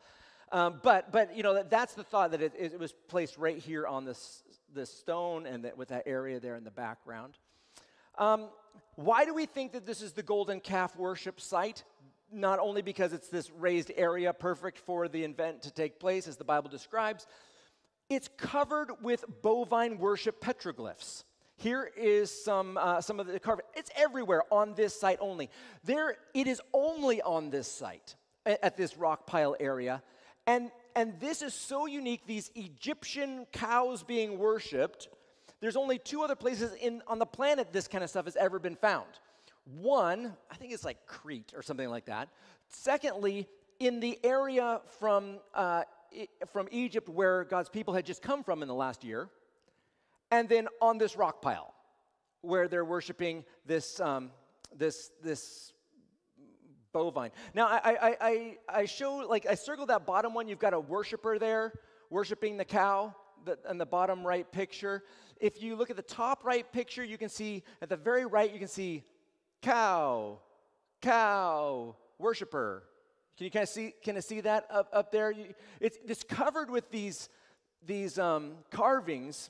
Um, 0.52 0.80
but, 0.84 1.12
but, 1.12 1.36
you 1.36 1.44
know, 1.44 1.54
that, 1.56 1.70
that's 1.70 1.94
the 1.94 2.04
thought 2.04 2.32
that 2.32 2.42
it, 2.42 2.54
it, 2.58 2.80
was 2.80 2.94
placed 3.08 3.38
right 3.38 3.58
here 3.58 3.86
on 3.86 4.06
this, 4.06 4.44
this 4.74 4.92
stone 4.92 5.46
and 5.46 5.64
that, 5.66 5.78
with 5.78 5.90
that 5.90 6.04
area 6.06 6.40
there 6.40 6.56
in 6.56 6.64
the 6.64 6.72
background. 6.72 7.38
Um, 8.18 8.50
why 8.96 9.26
do 9.26 9.34
we 9.34 9.46
think 9.46 9.74
that 9.74 9.86
this 9.86 10.02
is 10.02 10.14
the 10.14 10.24
golden 10.24 10.60
calf 10.60 10.96
worship 10.96 11.40
site? 11.40 11.84
not 12.32 12.60
only 12.60 12.82
because 12.82 13.14
it's 13.14 13.28
this 13.28 13.50
raised 13.52 13.92
area 13.96 14.34
perfect 14.34 14.78
for 14.78 15.08
the 15.08 15.24
event 15.24 15.64
to 15.64 15.72
take 15.72 16.00
place, 16.00 16.28
as 16.28 16.38
the 16.38 16.44
Bible 16.44 16.70
describes, 16.70 17.26
it's 18.10 18.30
covered 18.38 18.92
with 19.02 19.24
bovine 19.42 19.98
worship 19.98 20.42
petroglyphs. 20.42 21.24
Here 21.60 21.92
is 21.98 22.32
some, 22.32 22.78
uh, 22.78 23.02
some 23.02 23.20
of 23.20 23.28
the 23.28 23.38
carving. 23.38 23.66
It's 23.76 23.92
everywhere 23.98 24.44
on 24.50 24.76
this 24.76 24.98
site 24.98 25.18
only. 25.20 25.50
There, 25.84 26.16
it 26.34 26.48
is 26.48 26.62
only 26.74 27.22
on 27.22 27.50
this 27.50 27.70
site, 27.70 28.16
at, 28.46 28.78
this 28.78 28.96
rock 28.96 29.28
pile 29.28 29.58
area. 29.60 30.02
And, 30.48 30.72
and 30.96 31.20
this 31.20 31.42
is 31.42 31.54
so 31.54 31.86
unique, 31.86 32.26
these 32.26 32.50
Egyptian 32.56 33.46
cows 33.52 34.04
being 34.04 34.40
worshiped. 34.40 35.10
There's 35.60 35.76
only 35.76 35.98
two 35.98 36.22
other 36.22 36.36
places 36.36 36.74
in, 36.82 37.02
on 37.08 37.20
the 37.20 37.26
planet 37.26 37.74
this 37.74 37.90
kind 37.90 38.06
of 38.06 38.10
stuff 38.10 38.24
has 38.24 38.38
ever 38.38 38.58
been 38.58 38.78
found. 38.78 39.10
One, 39.66 40.38
I 40.50 40.56
think 40.56 40.72
it's 40.72 40.86
like 40.86 41.06
Crete 41.08 41.52
or 41.54 41.62
something 41.62 41.90
like 41.90 42.06
that. 42.06 42.30
Secondly, 42.70 43.50
in 43.82 44.00
the 44.00 44.18
area 44.24 44.80
from, 44.98 45.40
uh, 45.54 45.84
from 46.54 46.70
Egypt 46.72 47.10
where 47.10 47.44
God's 47.44 47.68
people 47.68 47.94
had 47.94 48.06
just 48.06 48.22
come 48.22 48.46
from 48.46 48.62
in 48.62 48.70
the 48.70 48.74
last 48.74 49.04
year 49.04 49.28
and 50.32 50.48
then 50.48 50.68
on 50.82 50.98
this 50.98 51.16
rock 51.16 51.42
pile 51.42 51.74
where 52.42 52.68
they're 52.68 52.86
worshiping 52.86 53.44
this, 53.66 54.00
um, 54.00 54.32
this, 54.76 55.12
this 55.24 55.74
bovine. 56.94 57.32
Now, 57.54 57.68
I, 57.68 57.80
I, 57.84 58.18
I, 58.22 58.58
I 58.70 58.86
show, 58.86 59.18
like, 59.18 59.46
I 59.46 59.56
circled 59.56 59.90
that 59.90 60.06
bottom 60.06 60.34
one. 60.34 60.48
You've 60.48 60.60
got 60.60 60.74
a 60.74 60.80
worshiper 60.80 61.38
there 61.38 61.74
worshiping 62.10 62.58
the 62.58 62.66
cow 62.66 63.16
in 63.70 63.78
the 63.78 63.86
bottom 63.86 64.26
right 64.26 64.50
picture. 64.52 65.04
If 65.40 65.62
you 65.62 65.76
look 65.76 65.90
at 65.90 65.96
the 65.96 66.02
top 66.02 66.44
right 66.44 66.70
picture, 66.72 67.04
you 67.04 67.18
can 67.18 67.30
see 67.30 67.64
at 67.82 67.90
the 67.90 67.98
very 67.98 68.26
right, 68.26 68.52
you 68.52 68.60
can 68.60 68.68
see 68.68 69.04
cow, 69.62 70.40
cow, 71.02 71.96
worshiper. 72.18 72.84
Can 73.38 73.46
you 73.46 73.52
kind 73.52 73.64
of 73.64 73.70
see, 73.70 73.94
kind 74.04 74.18
of 74.18 74.24
see 74.24 74.42
that 74.42 74.66
up, 74.70 74.90
up 74.92 75.12
there? 75.12 75.32
You, 75.32 75.54
it's, 75.80 75.98
it's 76.06 76.24
covered 76.24 76.70
with 76.70 76.92
these, 76.92 77.30
these 77.86 78.20
um, 78.20 78.54
carvings 78.70 79.50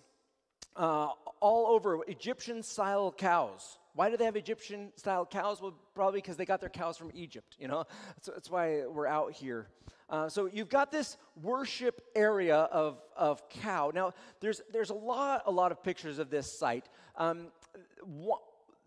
uh, 0.80 1.10
all 1.42 1.68
over 1.68 2.00
Egyptian 2.08 2.64
style 2.64 3.12
cows. 3.12 3.78
Why 3.96 4.10
do 4.10 4.16
they 4.16 4.24
have 4.24 4.38
Egyptian 4.38 4.94
style 4.96 5.26
cows? 5.26 5.62
Well, 5.62 5.76
probably 5.94 6.22
because 6.22 6.38
they 6.38 6.46
got 6.46 6.62
their 6.62 6.70
cows 6.70 6.98
from 6.98 7.12
Egypt, 7.14 7.58
you 7.60 7.68
know? 7.68 7.84
That's, 8.16 8.30
that's 8.30 8.50
why 8.50 8.86
we're 8.88 9.06
out 9.06 9.34
here. 9.34 9.68
Uh, 10.10 10.30
so 10.30 10.50
you've 10.52 10.70
got 10.70 10.90
this 10.90 11.18
worship 11.42 12.02
area 12.16 12.56
of, 12.56 13.02
of 13.16 13.48
cow. 13.50 13.92
Now, 13.94 14.14
there's, 14.40 14.62
there's 14.72 14.90
a, 14.90 14.96
lot, 14.96 15.44
a 15.46 15.52
lot 15.52 15.74
of 15.74 15.84
pictures 15.84 16.18
of 16.18 16.30
this 16.30 16.50
site. 16.58 16.88
Um, 17.18 17.48
wh- 18.26 18.42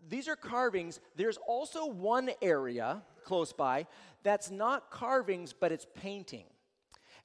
these 0.09 0.27
are 0.27 0.35
carvings. 0.35 0.99
There's 1.15 1.37
also 1.47 1.85
one 1.85 2.31
area 2.41 3.03
close 3.23 3.53
by 3.53 3.85
that's 4.23 4.49
not 4.49 4.89
carvings, 4.89 5.53
but 5.53 5.71
it's 5.71 5.85
painting. 5.93 6.45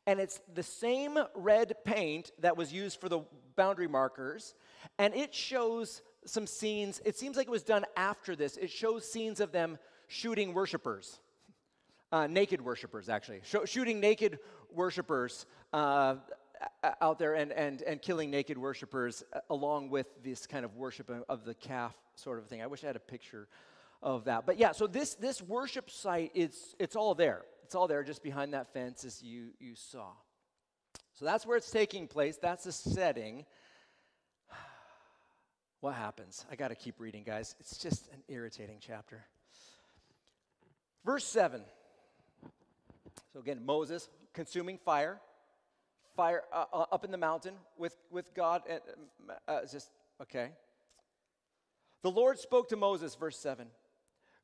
And 0.06 0.20
it's 0.20 0.40
the 0.54 0.62
same 0.62 1.18
red 1.34 1.74
paint 1.84 2.32
that 2.40 2.56
was 2.56 2.72
used 2.72 3.00
for 3.00 3.08
the 3.08 3.20
boundary 3.58 3.88
markers, 3.88 4.54
and 4.98 5.14
it 5.14 5.34
shows 5.34 6.02
some 6.24 6.46
scenes. 6.46 7.02
It 7.04 7.18
seems 7.18 7.36
like 7.36 7.46
it 7.46 7.50
was 7.50 7.62
done 7.62 7.84
after 7.96 8.34
this. 8.34 8.56
It 8.56 8.70
shows 8.70 9.10
scenes 9.10 9.40
of 9.40 9.52
them 9.52 9.78
shooting 10.06 10.54
worshipers, 10.54 11.18
uh, 12.12 12.26
naked 12.26 12.60
worshipers, 12.62 13.08
actually, 13.08 13.40
Sh- 13.44 13.66
shooting 13.66 14.00
naked 14.00 14.38
worshipers 14.72 15.44
uh, 15.72 16.14
out 17.00 17.18
there 17.18 17.34
and, 17.34 17.52
and, 17.52 17.82
and 17.82 18.00
killing 18.00 18.30
naked 18.30 18.56
worshipers 18.56 19.24
uh, 19.32 19.40
along 19.50 19.90
with 19.90 20.06
this 20.22 20.46
kind 20.46 20.64
of 20.64 20.76
worship 20.76 21.10
of 21.28 21.44
the 21.44 21.54
calf 21.54 21.94
sort 22.14 22.38
of 22.38 22.46
thing. 22.46 22.62
I 22.62 22.66
wish 22.66 22.84
I 22.84 22.86
had 22.86 22.96
a 22.96 23.00
picture 23.00 23.48
of 24.02 24.24
that. 24.24 24.46
But 24.46 24.58
yeah, 24.58 24.72
so 24.72 24.86
this, 24.86 25.14
this 25.14 25.42
worship 25.42 25.90
site, 25.90 26.30
it's, 26.34 26.74
it's 26.78 26.96
all 26.96 27.14
there. 27.14 27.42
It's 27.64 27.74
all 27.74 27.88
there 27.88 28.02
just 28.02 28.22
behind 28.22 28.54
that 28.54 28.72
fence 28.72 29.04
as 29.04 29.22
you, 29.22 29.48
you 29.58 29.74
saw. 29.74 30.12
So 31.18 31.24
that's 31.24 31.44
where 31.44 31.56
it's 31.56 31.70
taking 31.70 32.06
place. 32.06 32.36
That's 32.40 32.64
the 32.64 32.72
setting. 32.72 33.44
What 35.80 35.94
happens? 35.94 36.44
I 36.50 36.56
got 36.56 36.68
to 36.68 36.74
keep 36.74 36.98
reading, 36.98 37.22
guys. 37.22 37.54
It's 37.60 37.78
just 37.78 38.08
an 38.12 38.20
irritating 38.26 38.78
chapter. 38.80 39.24
Verse 41.04 41.24
7. 41.24 41.62
So 43.32 43.38
again, 43.38 43.64
Moses 43.64 44.08
consuming 44.32 44.76
fire, 44.78 45.20
fire 46.16 46.42
uh, 46.52 46.64
uh, 46.72 46.86
up 46.90 47.04
in 47.04 47.12
the 47.12 47.16
mountain 47.16 47.54
with, 47.76 47.96
with 48.10 48.34
God. 48.34 48.62
And, 48.68 48.80
uh, 49.46 49.60
just, 49.70 49.88
okay. 50.22 50.50
The 52.02 52.10
Lord 52.10 52.40
spoke 52.40 52.68
to 52.70 52.76
Moses, 52.76 53.14
verse 53.14 53.38
7. 53.38 53.68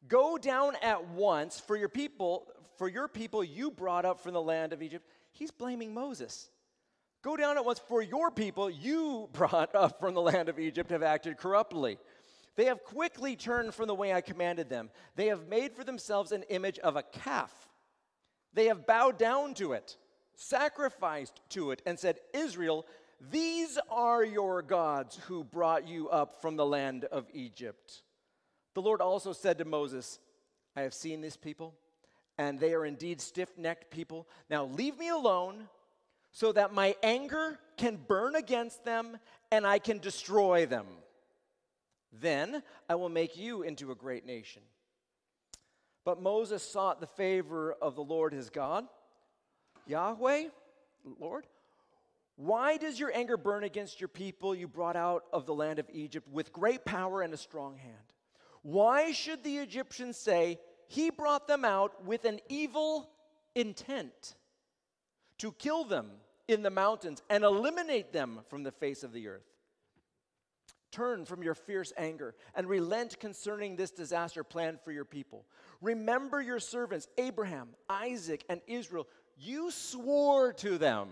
Go 0.06 0.38
down 0.38 0.74
at 0.82 1.08
once 1.08 1.58
for 1.58 1.76
your 1.76 1.88
people, 1.88 2.46
for 2.78 2.88
your 2.88 3.08
people 3.08 3.42
you 3.42 3.72
brought 3.72 4.04
up 4.04 4.20
from 4.20 4.34
the 4.34 4.42
land 4.42 4.72
of 4.72 4.82
Egypt. 4.82 5.04
He's 5.32 5.50
blaming 5.50 5.92
Moses. 5.92 6.48
Go 7.24 7.38
down 7.38 7.56
at 7.56 7.64
once, 7.64 7.78
for 7.78 8.02
your 8.02 8.30
people 8.30 8.68
you 8.68 9.30
brought 9.32 9.74
up 9.74 9.98
from 9.98 10.12
the 10.12 10.20
land 10.20 10.50
of 10.50 10.58
Egypt 10.58 10.90
have 10.90 11.02
acted 11.02 11.38
corruptly. 11.38 11.98
They 12.54 12.66
have 12.66 12.84
quickly 12.84 13.34
turned 13.34 13.72
from 13.72 13.86
the 13.86 13.94
way 13.94 14.12
I 14.12 14.20
commanded 14.20 14.68
them. 14.68 14.90
They 15.16 15.28
have 15.28 15.48
made 15.48 15.72
for 15.72 15.84
themselves 15.84 16.32
an 16.32 16.42
image 16.50 16.78
of 16.80 16.96
a 16.96 17.02
calf. 17.02 17.50
They 18.52 18.66
have 18.66 18.86
bowed 18.86 19.18
down 19.18 19.54
to 19.54 19.72
it, 19.72 19.96
sacrificed 20.34 21.40
to 21.48 21.70
it, 21.70 21.80
and 21.86 21.98
said, 21.98 22.18
Israel, 22.34 22.84
these 23.30 23.78
are 23.90 24.22
your 24.22 24.60
gods 24.60 25.18
who 25.26 25.44
brought 25.44 25.88
you 25.88 26.10
up 26.10 26.42
from 26.42 26.56
the 26.56 26.66
land 26.66 27.06
of 27.06 27.26
Egypt. 27.32 28.02
The 28.74 28.82
Lord 28.82 29.00
also 29.00 29.32
said 29.32 29.56
to 29.58 29.64
Moses, 29.64 30.18
I 30.76 30.82
have 30.82 30.92
seen 30.92 31.22
these 31.22 31.38
people, 31.38 31.74
and 32.36 32.60
they 32.60 32.74
are 32.74 32.84
indeed 32.84 33.22
stiff 33.22 33.56
necked 33.56 33.90
people. 33.90 34.28
Now 34.50 34.66
leave 34.66 34.98
me 34.98 35.08
alone 35.08 35.70
so 36.34 36.50
that 36.50 36.74
my 36.74 36.96
anger 37.04 37.60
can 37.76 37.96
burn 37.96 38.34
against 38.34 38.84
them 38.84 39.16
and 39.52 39.64
I 39.64 39.78
can 39.78 39.98
destroy 39.98 40.66
them. 40.66 40.86
Then 42.12 42.62
I 42.88 42.96
will 42.96 43.08
make 43.08 43.36
you 43.36 43.62
into 43.62 43.92
a 43.92 43.94
great 43.94 44.26
nation. 44.26 44.62
But 46.04 46.20
Moses 46.20 46.62
sought 46.62 47.00
the 47.00 47.06
favor 47.06 47.72
of 47.80 47.94
the 47.94 48.02
Lord 48.02 48.32
his 48.32 48.50
God. 48.50 48.84
Yahweh, 49.86 50.48
Lord, 51.20 51.46
why 52.34 52.78
does 52.78 52.98
your 52.98 53.12
anger 53.14 53.36
burn 53.36 53.62
against 53.62 54.00
your 54.00 54.08
people 54.08 54.56
you 54.56 54.66
brought 54.66 54.96
out 54.96 55.24
of 55.32 55.46
the 55.46 55.54
land 55.54 55.78
of 55.78 55.88
Egypt 55.92 56.28
with 56.28 56.52
great 56.52 56.84
power 56.84 57.22
and 57.22 57.32
a 57.32 57.36
strong 57.36 57.76
hand? 57.76 57.94
Why 58.62 59.12
should 59.12 59.44
the 59.44 59.58
Egyptians 59.58 60.16
say, 60.16 60.58
He 60.88 61.10
brought 61.10 61.46
them 61.46 61.64
out 61.64 62.04
with 62.04 62.24
an 62.24 62.40
evil 62.48 63.08
intent 63.54 64.34
to 65.38 65.52
kill 65.52 65.84
them 65.84 66.10
in 66.48 66.62
the 66.62 66.70
mountains 66.70 67.22
and 67.30 67.44
eliminate 67.44 68.12
them 68.12 68.40
from 68.48 68.62
the 68.62 68.72
face 68.72 69.02
of 69.02 69.12
the 69.12 69.28
earth. 69.28 69.46
Turn 70.92 71.24
from 71.24 71.42
your 71.42 71.54
fierce 71.54 71.92
anger 71.96 72.34
and 72.54 72.68
relent 72.68 73.18
concerning 73.18 73.74
this 73.74 73.90
disaster 73.90 74.44
planned 74.44 74.80
for 74.80 74.92
your 74.92 75.04
people. 75.04 75.44
Remember 75.80 76.40
your 76.40 76.60
servants, 76.60 77.08
Abraham, 77.18 77.70
Isaac, 77.88 78.44
and 78.48 78.60
Israel. 78.68 79.08
You 79.36 79.70
swore 79.72 80.52
to 80.54 80.78
them. 80.78 81.08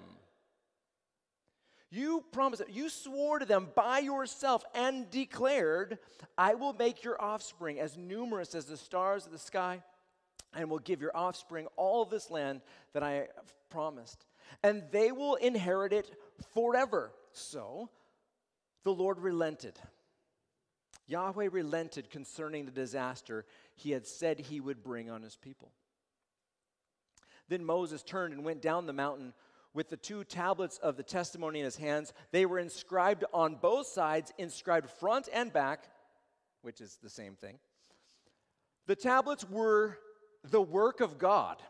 You 1.91 2.25
promised, 2.33 2.62
you 2.71 2.89
swore 2.89 3.41
to 3.41 3.45
them 3.45 3.69
by 3.75 3.99
yourself 3.99 4.65
and 4.75 5.11
declared, 5.11 5.99
I 6.39 6.55
will 6.55 6.73
make 6.73 7.03
your 7.03 7.21
offspring 7.21 7.81
as 7.81 7.97
numerous 7.97 8.55
as 8.55 8.67
the 8.67 8.77
stars 8.77 9.27
of 9.27 9.33
the 9.33 9.39
sky 9.39 9.83
and 10.55 10.71
will 10.71 10.79
give 10.79 11.03
your 11.03 11.15
offspring 11.15 11.67
all 11.77 12.05
this 12.05 12.31
land 12.31 12.61
that 12.95 13.03
I 13.03 13.12
have 13.12 13.53
promised 13.69 14.25
and 14.63 14.83
they 14.91 15.13
will 15.13 15.35
inherit 15.37 15.93
it 15.93 16.11
forever. 16.55 17.13
So 17.33 17.89
the 18.85 18.93
Lord 18.93 19.19
relented. 19.19 19.79
Yahweh 21.07 21.49
relented 21.51 22.11
concerning 22.11 22.65
the 22.65 22.71
disaster 22.71 23.45
he 23.75 23.91
had 23.91 24.07
said 24.07 24.39
he 24.39 24.61
would 24.61 24.83
bring 24.83 25.11
on 25.11 25.23
his 25.23 25.37
people. 25.37 25.73
Then 27.49 27.65
Moses 27.65 28.03
turned 28.03 28.33
and 28.33 28.45
went 28.45 28.63
down 28.63 28.87
the 28.87 28.93
mountain 28.93 29.35
with 29.75 29.89
the 29.89 29.97
two 29.97 30.25
tablets 30.25 30.79
of 30.79 30.97
the 30.97 31.03
testimony 31.03 31.59
in 31.59 31.65
his 31.65 31.77
hands. 31.77 32.13
They 32.31 32.47
were 32.47 32.59
inscribed 32.59 33.25
on 33.33 33.57
both 33.57 33.87
sides, 33.87 34.33
inscribed 34.39 34.91
front 34.91 35.29
and 35.33 35.53
back, 35.53 35.89
which 36.63 36.81
is 36.81 36.99
the 37.03 37.11
same 37.11 37.35
thing. 37.35 37.59
The 38.87 38.97
tablets 38.97 39.49
were 39.49 39.99
the 40.45 40.63
work 40.63 41.01
of 41.01 41.19
God 41.19 41.63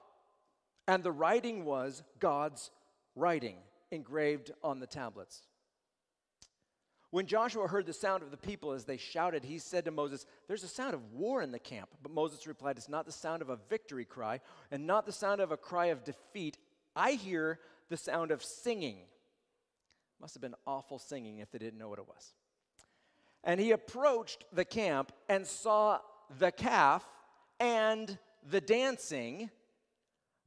and 0.88 1.02
the 1.02 1.12
writing 1.12 1.64
was 1.64 2.02
God's 2.18 2.70
writing 3.14 3.56
engraved 3.90 4.52
on 4.62 4.80
the 4.80 4.86
tablets. 4.86 5.42
When 7.10 7.26
Joshua 7.26 7.68
heard 7.68 7.84
the 7.84 7.92
sound 7.92 8.22
of 8.22 8.30
the 8.30 8.38
people 8.38 8.72
as 8.72 8.86
they 8.86 8.96
shouted, 8.96 9.44
he 9.44 9.58
said 9.58 9.84
to 9.84 9.90
Moses, 9.90 10.24
There's 10.48 10.64
a 10.64 10.68
sound 10.68 10.94
of 10.94 11.12
war 11.12 11.42
in 11.42 11.52
the 11.52 11.58
camp. 11.58 11.90
But 12.02 12.10
Moses 12.10 12.46
replied, 12.46 12.78
It's 12.78 12.88
not 12.88 13.04
the 13.04 13.12
sound 13.12 13.42
of 13.42 13.50
a 13.50 13.58
victory 13.68 14.06
cry 14.06 14.40
and 14.70 14.86
not 14.86 15.04
the 15.04 15.12
sound 15.12 15.42
of 15.42 15.52
a 15.52 15.58
cry 15.58 15.86
of 15.86 16.04
defeat. 16.04 16.56
I 16.96 17.12
hear 17.12 17.58
the 17.90 17.98
sound 17.98 18.30
of 18.30 18.42
singing. 18.42 19.00
Must 20.22 20.34
have 20.34 20.40
been 20.40 20.54
awful 20.66 20.98
singing 20.98 21.38
if 21.38 21.50
they 21.50 21.58
didn't 21.58 21.78
know 21.78 21.90
what 21.90 21.98
it 21.98 22.08
was. 22.08 22.32
And 23.44 23.60
he 23.60 23.72
approached 23.72 24.44
the 24.50 24.64
camp 24.64 25.12
and 25.28 25.46
saw 25.46 25.98
the 26.38 26.50
calf 26.50 27.04
and 27.60 28.18
the 28.48 28.62
dancing, 28.62 29.50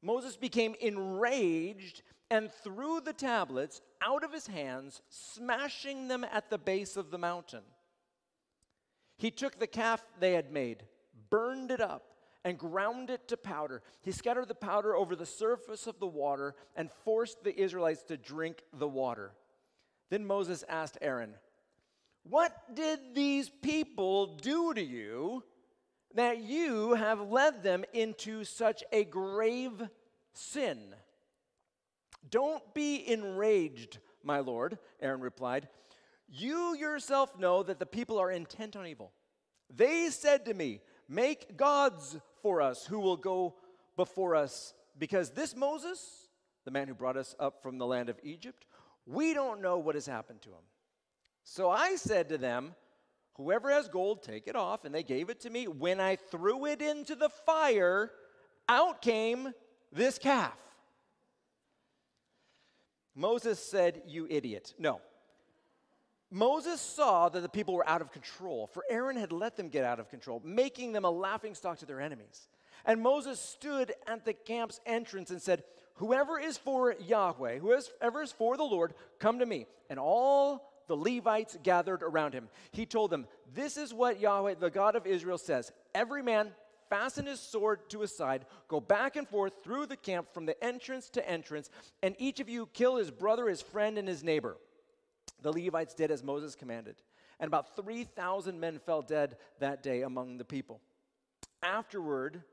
Moses 0.02 0.38
became 0.38 0.76
enraged 0.80 2.04
and 2.30 2.52
threw 2.52 3.00
the 3.02 3.14
tablets 3.14 3.82
out 4.02 4.24
of 4.24 4.34
his 4.34 4.48
hands, 4.48 5.02
smashing 5.10 6.08
them 6.08 6.24
at 6.24 6.50
the 6.50 6.58
base 6.58 6.98
of 6.98 7.12
the 7.12 7.18
mountain. 7.18 7.64
He 9.18 9.32
took 9.32 9.60
the 9.60 9.68
calf 9.68 10.04
they 10.20 10.34
had 10.34 10.52
made, 10.52 10.84
burned 11.30 11.72
it 11.72 11.82
up, 11.82 12.16
and 12.44 12.60
ground 12.60 13.10
it 13.10 13.28
to 13.28 13.38
powder. 13.38 13.82
He 14.02 14.12
scattered 14.12 14.48
the 14.48 14.56
powder 14.56 14.96
over 14.96 15.16
the 15.16 15.26
surface 15.26 15.88
of 15.88 16.00
the 16.00 16.08
water 16.08 16.54
and 16.76 16.92
forced 17.04 17.44
the 17.44 17.60
Israelites 17.60 18.04
to 18.04 18.18
drink 18.18 18.62
the 18.72 18.88
water. 18.88 19.32
Then 20.12 20.26
Moses 20.26 20.64
asked 20.70 20.98
Aaron, 21.02 21.34
What 22.24 22.56
did 22.76 23.16
these 23.16 23.50
people 23.50 24.36
do 24.36 24.74
to 24.74 24.84
you 24.84 25.44
that 26.16 26.40
you 26.40 26.96
have 26.96 27.30
led 27.30 27.64
them 27.64 27.86
into 27.94 28.44
such 28.44 28.84
a 28.92 29.04
grave 29.04 29.82
sin? 30.34 30.80
Don't 32.30 32.74
be 32.74 33.08
enraged, 33.08 34.00
my 34.24 34.40
lord, 34.40 34.80
Aaron 35.02 35.22
replied. 35.22 35.68
You 36.28 36.76
yourself 36.76 37.38
know 37.38 37.62
that 37.64 37.80
the 37.80 37.86
people 37.86 38.18
are 38.18 38.32
intent 38.32 38.76
on 38.76 38.88
evil. 38.88 39.12
They 39.74 40.10
said 40.10 40.46
to 40.46 40.54
me, 40.54 40.82
Make 41.08 41.56
gods 41.56 42.18
for 42.42 42.62
us 42.62 42.86
who 42.86 43.00
will 43.00 43.18
go 43.18 43.56
before 43.96 44.36
us, 44.36 44.74
because 44.98 45.30
this 45.30 45.56
Moses, 45.56 46.28
the 46.64 46.72
man 46.72 46.88
who 46.88 46.96
brought 46.96 47.18
us 47.18 47.36
up 47.40 47.62
from 47.62 47.78
the 47.78 47.86
land 47.86 48.10
of 48.10 48.20
Egypt, 48.24 48.66
we 49.06 49.34
don't 49.34 49.62
know 49.62 49.78
what 49.78 49.96
has 49.96 50.08
happened 50.08 50.42
to 50.42 50.50
him. 50.50 50.64
So 51.44 51.70
I 51.70 51.96
said 51.96 52.30
to 52.30 52.40
them, 52.40 52.74
Whoever 53.36 53.70
has 53.70 53.88
gold, 53.88 54.24
take 54.24 54.48
it 54.48 54.56
off. 54.56 54.86
And 54.86 54.96
they 54.96 55.04
gave 55.04 55.30
it 55.30 55.42
to 55.42 55.50
me. 55.50 55.68
When 55.68 56.00
I 56.00 56.16
threw 56.16 56.66
it 56.66 56.82
into 56.82 57.16
the 57.16 57.30
fire, 57.30 58.12
out 58.68 59.02
came 59.02 59.54
this 59.92 60.18
calf. 60.18 60.58
Moses 63.16 63.60
said, 63.60 64.02
You 64.08 64.28
idiot. 64.30 64.74
No. 64.78 65.02
Moses 66.32 66.82
saw 66.82 67.30
that 67.30 67.42
the 67.42 67.50
people 67.50 67.76
were 67.76 67.88
out 67.88 68.02
of 68.02 68.12
control, 68.12 68.68
for 68.68 68.84
Aaron 68.90 69.16
had 69.16 69.32
let 69.32 69.56
them 69.56 69.70
get 69.70 69.86
out 69.86 70.00
of 70.00 70.10
control, 70.10 70.42
making 70.44 70.92
them 70.92 71.06
a 71.06 71.10
laughing 71.10 71.56
stock 71.56 71.78
to 71.78 71.86
their 71.86 72.02
enemies. 72.02 72.50
And 72.84 73.02
Moses 73.02 73.40
stood 73.40 73.94
at 74.06 74.26
the 74.26 74.34
camp's 74.34 74.80
entrance 74.86 75.30
and 75.30 75.42
said, 75.42 75.64
Whoever 75.96 76.38
is 76.38 76.58
for 76.58 76.94
Yahweh, 77.00 77.60
whoever 77.60 78.22
is 78.22 78.32
for 78.32 78.58
the 78.58 78.64
Lord, 78.64 78.94
come 79.18 79.40
to 79.40 79.46
me. 79.46 79.66
And 79.90 79.98
all 79.98 80.70
the 80.88 80.96
Levites 80.96 81.58
gathered 81.64 82.04
around 82.04 82.34
him. 82.34 82.50
He 82.72 82.86
told 82.86 83.12
them, 83.12 83.28
This 83.54 83.78
is 83.78 83.94
what 83.94 84.20
Yahweh, 84.20 84.56
the 84.60 84.70
God 84.70 84.96
of 84.96 85.08
Israel, 85.08 85.38
says 85.38 85.72
Every 85.94 86.22
man 86.22 86.52
fasten 86.90 87.26
his 87.26 87.40
sword 87.40 87.90
to 87.90 88.02
his 88.02 88.16
side, 88.16 88.46
go 88.68 88.80
back 88.80 89.16
and 89.16 89.28
forth 89.28 89.54
through 89.64 89.88
the 89.88 89.98
camp 89.98 90.34
from 90.34 90.46
the 90.46 90.62
entrance 90.64 91.10
to 91.10 91.30
entrance, 91.30 91.70
and 92.04 92.16
each 92.20 92.40
of 92.40 92.50
you 92.50 92.70
kill 92.74 92.98
his 92.98 93.12
brother, 93.12 93.48
his 93.48 93.62
friend, 93.62 93.98
and 93.98 94.08
his 94.08 94.24
neighbor. 94.24 94.58
The 95.42 95.52
Levites 95.52 95.94
did 95.94 96.12
as 96.12 96.24
Moses 96.24 96.56
commanded, 96.56 96.96
and 97.40 97.48
about 97.48 97.76
3,000 97.76 98.60
men 98.60 98.80
fell 98.80 99.02
dead 99.02 99.38
that 99.60 99.84
day 99.84 100.04
among 100.04 100.38
the 100.38 100.46
people. 100.46 100.82
Afterward, 101.62 102.44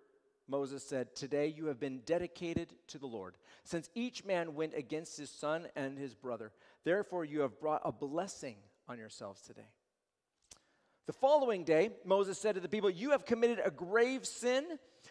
Moses 0.48 0.82
said, 0.82 1.14
Today 1.14 1.46
you 1.46 1.66
have 1.66 1.78
been 1.78 2.00
dedicated 2.04 2.74
to 2.88 2.98
the 2.98 3.06
Lord, 3.06 3.36
since 3.64 3.90
each 3.94 4.24
man 4.24 4.54
went 4.54 4.74
against 4.74 5.16
his 5.16 5.30
son 5.30 5.68
and 5.76 5.98
his 5.98 6.14
brother. 6.14 6.52
Therefore, 6.84 7.24
you 7.24 7.40
have 7.40 7.60
brought 7.60 7.82
a 7.84 7.92
blessing 7.92 8.56
on 8.88 8.98
yourselves 8.98 9.42
today. 9.42 9.68
The 11.06 11.12
following 11.12 11.64
day, 11.64 11.90
Moses 12.04 12.38
said 12.38 12.54
to 12.54 12.60
the 12.60 12.68
people, 12.68 12.90
You 12.90 13.10
have 13.10 13.24
committed 13.24 13.60
a 13.64 13.70
grave 13.70 14.24
sin. 14.24 14.64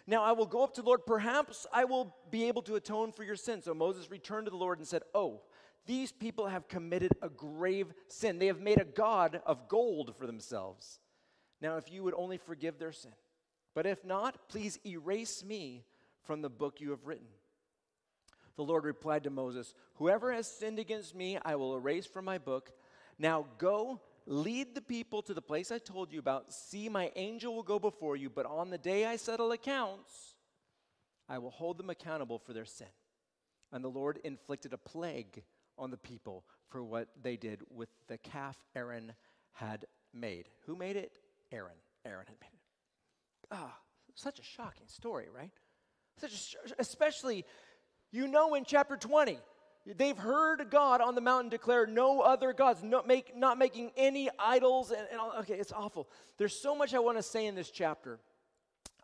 Now 0.07 0.23
I 0.23 0.31
will 0.31 0.45
go 0.45 0.63
up 0.63 0.73
to 0.75 0.81
the 0.81 0.87
Lord. 0.87 1.05
Perhaps 1.05 1.67
I 1.71 1.83
will 1.85 2.15
be 2.29 2.47
able 2.47 2.61
to 2.63 2.75
atone 2.75 3.11
for 3.11 3.23
your 3.23 3.35
sin. 3.35 3.62
So 3.62 3.73
Moses 3.73 4.10
returned 4.10 4.45
to 4.45 4.51
the 4.51 4.57
Lord 4.57 4.79
and 4.79 4.88
said, 4.88 5.03
Oh, 5.13 5.41
these 5.86 6.12
people 6.12 6.47
have 6.47 6.67
committed 6.67 7.12
a 7.21 7.29
grave 7.29 7.93
sin. 8.07 8.39
They 8.39 8.47
have 8.47 8.62
made 8.62 8.79
a 8.79 8.86
God 8.86 9.41
of 9.45 9.67
gold 9.67 10.15
for 10.17 10.27
themselves. 10.27 10.99
Now, 11.60 11.77
if 11.77 11.91
you 11.91 12.03
would 12.03 12.13
only 12.15 12.38
forgive 12.38 12.79
their 12.79 12.91
sin, 12.91 13.12
but 13.75 13.86
if 13.86 14.03
not, 14.05 14.49
please 14.49 14.79
erase 14.86 15.43
me 15.43 15.84
from 16.23 16.41
the 16.41 16.49
book 16.49 16.79
you 16.79 16.91
have 16.91 17.05
written. 17.05 17.27
The 18.55 18.63
Lord 18.63 18.83
replied 18.83 19.23
to 19.23 19.29
Moses, 19.29 19.73
Whoever 19.95 20.31
has 20.33 20.47
sinned 20.47 20.79
against 20.79 21.15
me, 21.15 21.37
I 21.43 21.55
will 21.55 21.75
erase 21.75 22.05
from 22.05 22.25
my 22.25 22.37
book. 22.37 22.71
Now 23.17 23.45
go, 23.57 24.01
lead 24.25 24.75
the 24.75 24.81
people 24.81 25.21
to 25.23 25.33
the 25.33 25.41
place 25.41 25.71
I 25.71 25.77
told 25.77 26.11
you 26.11 26.19
about. 26.19 26.53
See, 26.53 26.89
my 26.89 27.11
angel 27.15 27.55
will 27.55 27.63
go 27.63 27.79
before 27.79 28.15
you, 28.15 28.29
but 28.29 28.45
on 28.45 28.69
the 28.69 28.77
day 28.77 29.05
I 29.05 29.15
settle 29.15 29.51
accounts, 29.51 30.35
I 31.29 31.37
will 31.37 31.51
hold 31.51 31.77
them 31.77 31.89
accountable 31.89 32.39
for 32.39 32.53
their 32.53 32.65
sin. 32.65 32.87
And 33.71 33.83
the 33.83 33.89
Lord 33.89 34.19
inflicted 34.23 34.73
a 34.73 34.77
plague 34.77 35.43
on 35.77 35.91
the 35.91 35.97
people 35.97 36.43
for 36.69 36.83
what 36.83 37.07
they 37.21 37.37
did 37.37 37.61
with 37.69 37.89
the 38.07 38.17
calf 38.17 38.57
Aaron 38.75 39.13
had 39.53 39.85
made. 40.13 40.49
Who 40.65 40.75
made 40.75 40.97
it? 40.97 41.19
Aaron. 41.51 41.77
Aaron 42.05 42.25
had 42.27 42.37
made 42.41 42.53
it. 42.53 43.47
Ah, 43.51 43.77
such 44.15 44.39
a 44.39 44.43
shocking 44.43 44.87
story, 44.87 45.27
right? 45.33 45.51
Such 46.19 46.55
a, 46.55 46.81
especially, 46.81 47.45
you 48.12 48.28
know, 48.28 48.56
in 48.56 48.65
chapter 48.65 48.97
20, 48.97 49.38
they've 49.86 50.17
heard 50.17 50.69
God 50.69 51.02
on 51.02 51.15
the 51.15 51.21
mountain 51.21 51.50
declare 51.50 51.88
no 51.88 52.21
other 52.21 52.54
gods, 52.54 52.84
no, 52.84 53.04
make, 53.04 53.36
not 53.36 53.58
making 53.58 53.91
any 53.97 54.30
idols. 54.38 54.91
And, 54.91 55.08
and 55.12 55.19
okay, 55.39 55.56
it's 55.56 55.71
awful. 55.71 56.10
There's 56.38 56.56
so 56.56 56.76
much 56.76 56.93
I 56.93 57.00
want 57.00 57.17
to 57.17 57.24
say 57.24 57.45
in 57.45 57.56
this 57.56 57.71
chapter. 57.71 58.19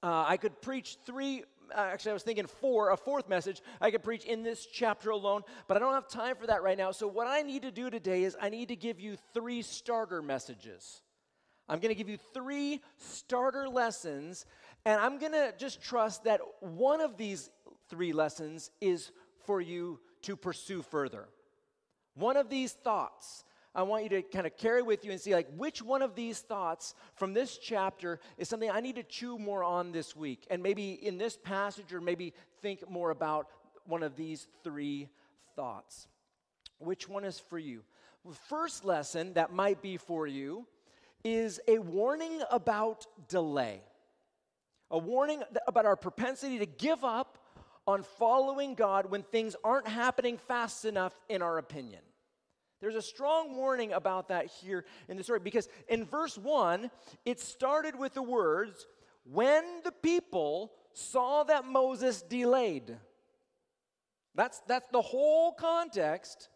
Uh, 0.03 0.25
I 0.27 0.37
could 0.37 0.61
preach 0.61 0.97
three 1.05 1.43
uh, 1.75 1.79
actually, 1.79 2.11
I 2.11 2.13
was 2.13 2.23
thinking 2.23 2.45
four, 2.45 2.91
a 2.91 2.97
fourth 2.97 3.27
message 3.27 3.61
I 3.81 3.91
could 3.91 4.03
preach 4.03 4.25
in 4.25 4.43
this 4.43 4.65
chapter 4.65 5.09
alone, 5.09 5.41
but 5.67 5.77
I 5.77 5.79
don't 5.79 5.93
have 5.93 6.07
time 6.07 6.35
for 6.35 6.47
that 6.47 6.63
right 6.63 6.77
now. 6.77 6.91
So, 6.91 7.07
what 7.07 7.27
I 7.27 7.41
need 7.41 7.63
to 7.63 7.71
do 7.71 7.89
today 7.89 8.23
is 8.23 8.37
I 8.41 8.49
need 8.49 8.69
to 8.69 8.75
give 8.75 8.99
you 8.99 9.17
three 9.33 9.61
starter 9.61 10.21
messages. 10.21 11.01
I'm 11.69 11.79
going 11.79 11.89
to 11.89 11.95
give 11.95 12.07
you 12.07 12.17
three 12.33 12.81
starter 12.97 13.67
lessons, 13.67 14.45
and 14.85 15.01
I'm 15.01 15.19
going 15.19 15.33
to 15.33 15.53
just 15.57 15.81
trust 15.81 16.23
that 16.23 16.39
one 16.61 17.01
of 17.01 17.17
these 17.17 17.49
three 17.89 18.13
lessons 18.13 18.71
is 18.81 19.11
for 19.45 19.61
you 19.61 19.99
to 20.23 20.35
pursue 20.35 20.81
further. 20.81 21.27
One 22.15 22.37
of 22.37 22.49
these 22.49 22.73
thoughts 22.73 23.43
I 23.77 23.83
want 23.83 24.03
you 24.03 24.09
to 24.09 24.21
kind 24.23 24.47
of 24.47 24.57
carry 24.57 24.81
with 24.81 25.05
you 25.05 25.11
and 25.11 25.21
see 25.21 25.35
like 25.35 25.47
which 25.55 25.83
one 25.83 26.01
of 26.01 26.15
these 26.15 26.39
thoughts 26.39 26.95
from 27.13 27.35
this 27.35 27.59
chapter 27.59 28.19
is 28.39 28.49
something 28.49 28.71
I 28.71 28.79
need 28.79 28.95
to 28.95 29.03
chew 29.03 29.37
more 29.37 29.63
on 29.63 29.91
this 29.91 30.15
week. 30.15 30.47
And 30.49 30.63
maybe 30.63 30.93
in 30.93 31.19
this 31.19 31.37
passage 31.37 31.93
or 31.93 32.01
maybe 32.01 32.33
think 32.63 32.89
more 32.89 33.11
about 33.11 33.49
one 33.85 34.01
of 34.01 34.15
these 34.15 34.47
three 34.63 35.09
thoughts. 35.55 36.07
Which 36.79 37.07
one 37.07 37.23
is 37.23 37.39
for 37.39 37.59
you? 37.59 37.83
The 38.25 38.33
first 38.33 38.83
lesson 38.83 39.33
that 39.33 39.53
might 39.53 39.83
be 39.83 39.97
for 39.97 40.25
you 40.25 40.65
is 41.23 41.59
a 41.67 41.77
warning 41.77 42.41
about 42.49 43.05
delay. 43.27 43.81
A 44.89 44.97
warning 44.97 45.43
about 45.67 45.85
our 45.85 45.95
propensity 45.95 46.57
to 46.57 46.65
give 46.65 47.03
up 47.03 47.37
on 47.87 48.03
following 48.03 48.75
God 48.75 49.09
when 49.09 49.23
things 49.23 49.55
aren't 49.63 49.87
happening 49.87 50.37
fast 50.37 50.85
enough 50.85 51.17
in 51.29 51.41
our 51.41 51.57
opinion. 51.57 52.01
There's 52.81 52.95
a 52.95 53.01
strong 53.01 53.55
warning 53.55 53.93
about 53.93 54.27
that 54.27 54.47
here 54.47 54.85
in 55.07 55.17
the 55.17 55.23
story 55.23 55.39
because 55.39 55.67
in 55.87 56.05
verse 56.05 56.37
1, 56.37 56.91
it 57.25 57.39
started 57.39 57.97
with 57.97 58.13
the 58.13 58.21
words, 58.21 58.85
when 59.23 59.63
the 59.83 59.91
people 59.91 60.71
saw 60.93 61.43
that 61.43 61.65
Moses 61.65 62.21
delayed. 62.21 62.97
That's, 64.35 64.59
that's 64.67 64.89
the 64.91 65.01
whole 65.01 65.53
context. 65.53 66.49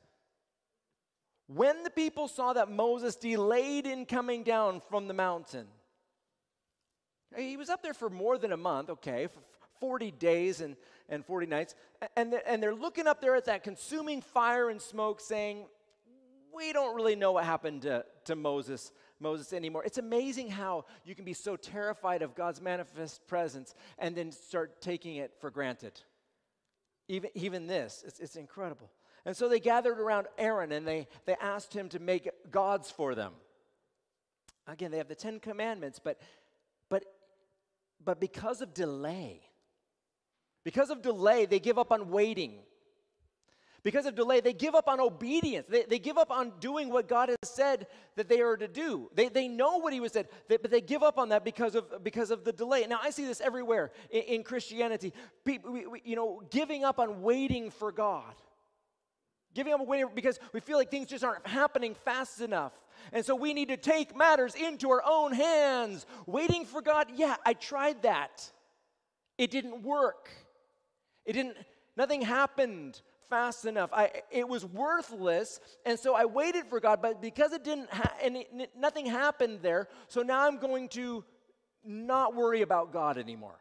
When 1.47 1.83
the 1.83 1.89
people 1.89 2.27
saw 2.27 2.53
that 2.53 2.69
Moses 2.69 3.15
delayed 3.15 3.87
in 3.87 4.05
coming 4.05 4.43
down 4.43 4.81
from 4.89 5.07
the 5.07 5.13
mountain, 5.13 5.67
he 7.35 7.57
was 7.57 7.69
up 7.69 7.81
there 7.81 7.93
for 7.93 8.09
more 8.09 8.37
than 8.37 8.51
a 8.51 8.57
month, 8.57 8.89
okay, 8.89 9.27
40 9.81 10.11
days 10.11 10.61
and, 10.61 10.77
and 11.09 11.25
40 11.25 11.47
nights. 11.47 11.75
And, 12.15 12.33
and 12.47 12.63
they're 12.63 12.73
looking 12.73 13.07
up 13.07 13.19
there 13.19 13.35
at 13.35 13.45
that 13.45 13.63
consuming 13.63 14.21
fire 14.21 14.69
and 14.69 14.81
smoke 14.81 15.19
saying, 15.19 15.65
we 16.55 16.71
don't 16.71 16.95
really 16.95 17.15
know 17.15 17.33
what 17.33 17.43
happened 17.43 17.81
to, 17.81 18.05
to 18.25 18.35
Moses, 18.35 18.91
Moses 19.19 19.51
anymore. 19.51 19.83
It's 19.83 19.97
amazing 19.97 20.49
how 20.49 20.85
you 21.03 21.15
can 21.15 21.25
be 21.25 21.33
so 21.33 21.55
terrified 21.55 22.21
of 22.21 22.35
God's 22.35 22.61
manifest 22.61 23.27
presence 23.27 23.73
and 23.97 24.15
then 24.15 24.31
start 24.31 24.81
taking 24.81 25.17
it 25.17 25.33
for 25.39 25.49
granted. 25.49 25.99
Even, 27.07 27.29
even 27.33 27.67
this, 27.67 28.03
it's, 28.05 28.19
it's 28.19 28.35
incredible. 28.35 28.89
And 29.25 29.35
so 29.35 29.49
they 29.49 29.59
gathered 29.59 29.99
around 29.99 30.27
Aaron 30.37 30.71
and 30.71 30.87
they, 30.87 31.07
they 31.25 31.35
asked 31.41 31.73
him 31.73 31.89
to 31.89 31.99
make 31.99 32.29
gods 32.49 32.89
for 32.89 33.15
them. 33.15 33.33
Again, 34.67 34.91
they 34.91 34.97
have 34.97 35.07
the 35.07 35.15
Ten 35.15 35.39
Commandments, 35.39 35.99
but, 35.99 36.19
but, 36.89 37.03
but 38.03 38.19
because 38.19 38.61
of 38.61 38.73
delay, 38.73 39.41
because 40.63 40.89
of 40.89 41.01
delay, 41.01 41.45
they 41.45 41.59
give 41.59 41.77
up 41.77 41.91
on 41.91 42.09
waiting. 42.09 42.59
Because 43.83 44.05
of 44.05 44.13
delay, 44.13 44.41
they 44.41 44.53
give 44.53 44.75
up 44.75 44.87
on 44.87 44.99
obedience. 44.99 45.65
They, 45.67 45.83
they 45.83 45.97
give 45.97 46.17
up 46.17 46.29
on 46.29 46.53
doing 46.59 46.89
what 46.89 47.07
God 47.07 47.29
has 47.29 47.37
said 47.49 47.87
that 48.15 48.29
they 48.29 48.41
are 48.41 48.55
to 48.55 48.67
do. 48.67 49.09
They, 49.15 49.27
they 49.27 49.47
know 49.47 49.77
what 49.77 49.91
He 49.91 49.99
was 49.99 50.11
said, 50.11 50.27
but 50.47 50.69
they 50.69 50.81
give 50.81 51.01
up 51.01 51.17
on 51.17 51.29
that 51.29 51.43
because 51.43 51.73
of, 51.73 52.03
because 52.03 52.29
of 52.29 52.43
the 52.43 52.53
delay. 52.53 52.85
Now, 52.87 52.99
I 53.01 53.09
see 53.09 53.25
this 53.25 53.41
everywhere 53.41 53.91
in, 54.11 54.21
in 54.21 54.43
Christianity. 54.43 55.13
People, 55.45 55.71
we, 55.71 55.87
we, 55.87 56.01
you 56.05 56.15
know, 56.15 56.43
giving 56.51 56.83
up 56.83 56.99
on 56.99 57.23
waiting 57.23 57.71
for 57.71 57.91
God. 57.91 58.35
Giving 59.55 59.73
up 59.73 59.81
on 59.81 59.87
waiting 59.87 60.09
because 60.13 60.39
we 60.53 60.59
feel 60.59 60.77
like 60.77 60.91
things 60.91 61.07
just 61.07 61.23
aren't 61.23 61.47
happening 61.47 61.95
fast 62.05 62.39
enough. 62.39 62.73
And 63.11 63.25
so 63.25 63.35
we 63.35 63.51
need 63.51 63.69
to 63.69 63.77
take 63.77 64.15
matters 64.15 64.53
into 64.53 64.91
our 64.91 65.01
own 65.03 65.33
hands. 65.33 66.05
Waiting 66.27 66.65
for 66.65 66.83
God, 66.83 67.07
yeah, 67.15 67.35
I 67.43 67.53
tried 67.53 68.03
that. 68.03 68.47
It 69.39 69.49
didn't 69.49 69.81
work. 69.81 70.29
It 71.25 71.33
didn't, 71.33 71.57
nothing 71.95 72.21
happened 72.21 73.01
fast 73.29 73.65
enough. 73.65 73.89
I, 73.93 74.11
it 74.29 74.47
was 74.47 74.65
worthless, 74.65 75.59
and 75.85 75.97
so 75.97 76.15
I 76.15 76.25
waited 76.25 76.65
for 76.67 76.79
God, 76.79 77.01
but 77.01 77.21
because 77.21 77.53
it 77.53 77.63
didn't, 77.63 77.91
ha- 77.91 78.13
and 78.21 78.37
it, 78.37 78.71
nothing 78.77 79.05
happened 79.05 79.59
there, 79.61 79.87
so 80.07 80.21
now 80.21 80.47
I'm 80.47 80.57
going 80.57 80.89
to 80.89 81.23
not 81.83 82.35
worry 82.35 82.61
about 82.61 82.91
God 82.91 83.17
anymore. 83.17 83.59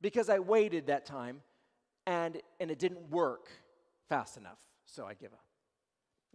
Because 0.00 0.28
I 0.28 0.40
waited 0.40 0.86
that 0.88 1.06
time, 1.06 1.42
and, 2.06 2.40
and 2.58 2.70
it 2.70 2.78
didn't 2.78 3.10
work 3.10 3.48
fast 4.08 4.36
enough, 4.36 4.58
so 4.86 5.06
I 5.06 5.14
give 5.14 5.32
up. 5.32 5.44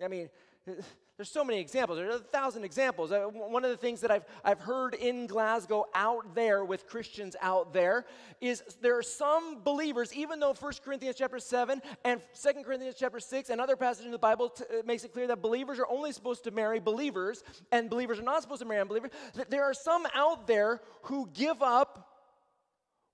I 0.04 0.08
mean, 0.08 0.30
there's 1.18 1.32
so 1.32 1.44
many 1.44 1.60
examples. 1.60 1.98
There's 1.98 2.14
a 2.14 2.20
thousand 2.20 2.64
examples. 2.64 3.12
Uh, 3.12 3.22
one 3.24 3.66
of 3.66 3.72
the 3.72 3.78
things 3.78 4.02
that 4.02 4.12
I've, 4.12 4.24
I've 4.46 4.60
heard 4.60 4.94
in 4.94 5.26
Glasgow 5.26 5.88
out 5.96 6.36
there 6.36 6.64
with 6.64 6.88
Christians 6.88 7.36
out 7.42 7.74
there 7.74 8.06
is 8.40 8.62
there 8.82 8.96
are 8.96 9.04
some 9.04 9.64
believers, 9.64 10.14
even 10.14 10.40
though 10.40 10.54
1 10.54 10.74
Corinthians 10.86 11.16
chapter 11.18 11.40
7 11.40 11.82
and 12.06 12.22
2 12.40 12.64
Corinthians 12.64 12.96
chapter 13.00 13.20
6 13.20 13.50
and 13.50 13.60
other 13.60 13.76
passages 13.76 14.06
in 14.06 14.12
the 14.12 14.20
Bible 14.20 14.50
t- 14.50 14.64
uh, 14.70 14.84
makes 14.86 15.04
it 15.04 15.12
clear 15.12 15.26
that 15.26 15.42
believers 15.42 15.80
are 15.80 15.88
only 15.90 16.12
supposed 16.12 16.44
to 16.44 16.52
marry 16.52 16.80
believers 16.80 17.44
and 17.72 17.90
believers 17.90 18.20
are 18.20 18.24
not 18.24 18.44
supposed 18.44 18.62
to 18.62 18.68
marry 18.68 18.82
unbelievers. 18.82 19.10
that 19.34 19.50
There 19.50 19.64
are 19.64 19.74
some 19.74 20.06
out 20.14 20.46
there 20.46 20.82
who 21.04 21.28
give 21.34 21.64
up 21.64 22.10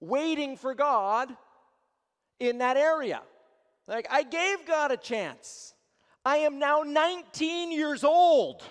waiting 0.01 0.57
for 0.57 0.75
God 0.75 1.33
in 2.37 2.57
that 2.57 2.75
area. 2.75 3.21
Like, 3.87 4.07
I 4.11 4.23
gave 4.23 4.65
God 4.67 4.91
a 4.91 4.97
chance. 4.97 5.72
I 6.25 6.37
am 6.37 6.57
now 6.57 6.83
19 6.85 7.71
years 7.71 8.03
old. 8.03 8.63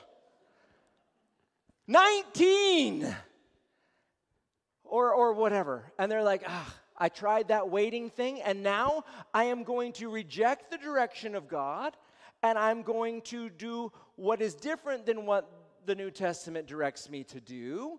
19! 1.87 3.15
Or, 4.85 5.13
or 5.13 5.33
whatever. 5.35 5.93
And 5.99 6.11
they're 6.11 6.23
like, 6.23 6.45
ah, 6.47 6.75
I 6.97 7.09
tried 7.09 7.49
that 7.49 7.69
waiting 7.69 8.11
thing, 8.11 8.41
and 8.43 8.63
now 8.63 9.05
I 9.35 9.45
am 9.45 9.65
going 9.65 9.93
to 9.95 10.09
reject 10.09 10.71
the 10.71 10.79
direction 10.79 11.35
of 11.35 11.49
God, 11.49 11.97
and 12.43 12.59
I'm 12.59 12.83
going 12.83 13.23
to 13.23 13.51
do 13.51 13.93
what 14.17 14.41
is 14.41 14.55
different 14.55 15.07
than 15.07 15.27
what 15.27 15.51
the 15.85 15.95
New 15.95 16.11
Testament 16.11 16.67
directs 16.67 17.11
me 17.11 17.25
to 17.25 17.41
do. 17.41 17.99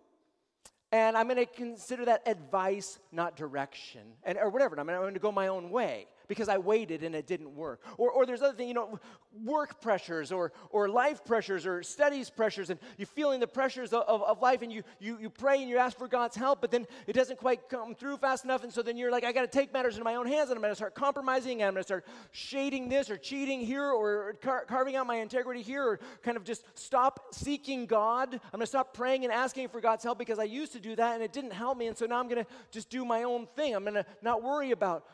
And 0.92 1.18
I'm 1.18 1.28
going 1.28 1.38
to 1.38 1.46
consider 1.46 2.06
that 2.06 2.22
advice, 2.28 3.00
not 3.12 3.36
direction, 3.36 4.02
and, 4.24 4.38
or 4.38 4.50
whatever. 4.50 4.80
I'm 4.80 4.86
going 4.86 5.16
to 5.16 5.20
go 5.20 5.32
my 5.32 5.48
own 5.48 5.70
way 5.70 6.08
because 6.27 6.49
I 6.49 6.57
waited 6.57 7.03
and 7.03 7.15
it 7.15 7.27
didn't 7.27 7.55
work. 7.55 7.81
Or, 7.97 8.12
or 8.12 8.25
there's 8.25 8.41
other 8.41 8.55
things, 8.55 8.67
you 8.67 8.73
know, 8.73 8.99
work 9.43 9.81
pressures 9.81 10.31
or, 10.31 10.51
or 10.69 10.89
life 10.89 11.25
pressures 11.25 11.65
or 11.65 11.83
studies 11.83 12.29
pressures, 12.29 12.69
and 12.69 12.79
you're 12.97 13.07
feeling 13.07 13.39
the 13.39 13.47
pressures 13.47 13.93
of, 13.93 14.03
of, 14.03 14.21
of, 14.23 14.41
life, 14.41 14.62
and 14.62 14.71
you, 14.71 14.83
you, 14.99 15.17
you 15.19 15.29
pray 15.29 15.62
and 15.62 15.69
you 15.69 15.77
ask 15.77 15.97
for 15.97 16.07
God's 16.07 16.36
help, 16.36 16.62
but 16.62 16.71
then 16.71 16.86
it 17.07 17.13
doesn't 17.13 17.39
quite 17.39 17.69
come 17.69 17.95
through 17.95 18.17
fast 18.17 18.43
enough, 18.45 18.63
and 18.63 18.71
so 18.71 18.81
then 18.81 18.97
you're 18.97 19.12
like, 19.12 19.23
I 19.23 19.31
got 19.31 19.41
to 19.41 19.47
take 19.47 19.73
matters 19.73 19.95
into 19.95 20.03
my 20.03 20.15
own 20.15 20.27
hands, 20.27 20.49
and 20.49 20.57
I'm 20.57 20.62
going 20.62 20.71
to 20.71 20.75
start 20.75 20.95
compromising, 20.95 21.62
and 21.62 21.67
I'm 21.67 21.73
going 21.73 21.83
to 21.83 21.88
start 21.88 22.05
shading 22.31 22.89
this 22.89 23.09
or 23.09 23.17
cheating 23.17 23.62
here 23.62 23.86
or 23.86 24.33
car- 24.41 24.65
carving 24.67 24.95
out 24.95 25.07
my 25.07 25.15
integrity 25.15 25.62
here, 25.62 25.83
or 25.83 25.99
kind 26.21 26.38
of 26.38 26.43
just 26.43 26.65
stop 26.77 27.33
seeking 27.33 27.86
God. 27.86 28.33
I'm 28.33 28.39
going 28.51 28.62
to 28.62 28.67
stop 28.67 28.93
praying 28.93 29.23
and 29.23 29.33
asking 29.33 29.69
for 29.69 29.81
God's 29.81 30.03
help 30.03 30.17
because 30.19 30.39
I 30.39 30.43
used 30.43 30.73
to 30.73 30.79
do 30.79 30.95
that 30.95 31.13
and 31.15 31.23
it 31.23 31.33
didn't 31.33 31.53
help 31.53 31.77
me, 31.77 31.88
and 31.88 31.97
so 31.97 32.05
now 32.05 32.19
I'm 32.19 32.27
going 32.27 32.43
to 32.43 32.49
just 32.71 32.89
do 32.89 33.05
my 33.05 33.23
own 33.23 33.47
thing. 33.55 33.75
I'm 33.75 33.83
going 33.83 33.95
to 33.95 34.05
not 34.21 34.43
worry 34.43 34.71
about 34.71 35.05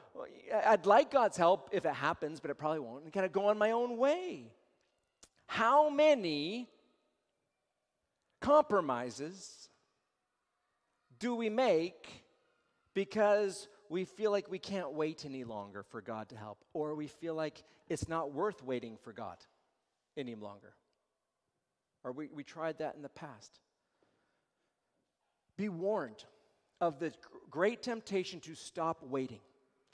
I'd 0.65 0.86
like 0.86 1.12
God's 1.12 1.38
help 1.38 1.69
if 1.71 1.86
it 1.86 1.93
happens, 1.93 2.39
but 2.39 2.51
it 2.51 2.55
probably 2.55 2.79
won't. 2.79 3.03
And 3.03 3.13
kind 3.13 3.25
of 3.25 3.32
go 3.32 3.47
on 3.47 3.58
my 3.58 3.71
own 3.71 3.97
way. 3.97 4.51
How 5.47 5.89
many 5.89 6.69
compromises 8.41 9.69
do 11.19 11.36
we 11.36 11.49
make 11.49 12.23
because 12.93 13.67
we 13.89 14.05
feel 14.05 14.32
like 14.32 14.49
we 14.49 14.60
can't 14.60 14.93
wait 14.93 15.25
any 15.25 15.43
longer 15.43 15.84
for 15.84 16.01
God 16.01 16.29
to 16.29 16.36
help, 16.36 16.63
or 16.73 16.95
we 16.95 17.08
feel 17.08 17.34
like 17.34 17.63
it's 17.89 18.08
not 18.08 18.32
worth 18.34 18.63
waiting 18.63 18.97
for 19.01 19.13
God 19.13 19.38
any 20.15 20.36
longer? 20.36 20.73
Or 22.03 22.12
we, 22.12 22.29
we 22.34 22.43
tried 22.43 22.77
that 22.79 22.95
in 22.95 23.01
the 23.01 23.10
past. 23.10 23.60
Be 25.58 25.69
warned 25.69 26.23
of 26.79 26.99
the 26.99 27.12
great 27.49 27.84
temptation 27.84 28.39
to 28.41 28.55
stop 28.55 29.03
waiting 29.03 29.41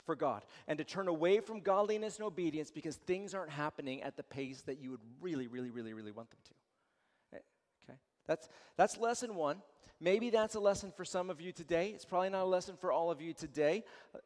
for 0.06 0.16
God 0.16 0.44
and 0.66 0.78
to 0.78 0.84
turn 0.84 1.08
away 1.08 1.40
from 1.40 1.60
godliness 1.60 2.16
and 2.16 2.24
obedience 2.24 2.70
because 2.70 2.96
things 2.96 3.34
aren't 3.34 3.50
happening 3.50 4.02
at 4.02 4.16
the 4.16 4.22
pace 4.22 4.62
that 4.62 4.80
you 4.80 4.92
would 4.92 5.00
really, 5.20 5.48
really, 5.48 5.70
really, 5.70 5.92
really 5.92 6.12
want 6.12 6.30
them 6.30 6.38
to. 6.44 7.36
Eh, 7.36 7.40
okay? 7.84 7.98
That's, 8.26 8.48
that's 8.76 8.96
lesson 8.96 9.34
one. 9.34 9.60
Maybe 10.00 10.30
that's 10.30 10.54
a 10.54 10.60
lesson 10.60 10.92
for 10.96 11.04
some 11.04 11.28
of 11.28 11.40
you 11.40 11.52
today. 11.52 11.90
It's 11.94 12.04
probably 12.04 12.30
not 12.30 12.42
a 12.42 12.46
lesson 12.46 12.76
for 12.80 12.92
all 12.92 13.10
of 13.10 13.20
you 13.20 13.32
today. 13.32 13.82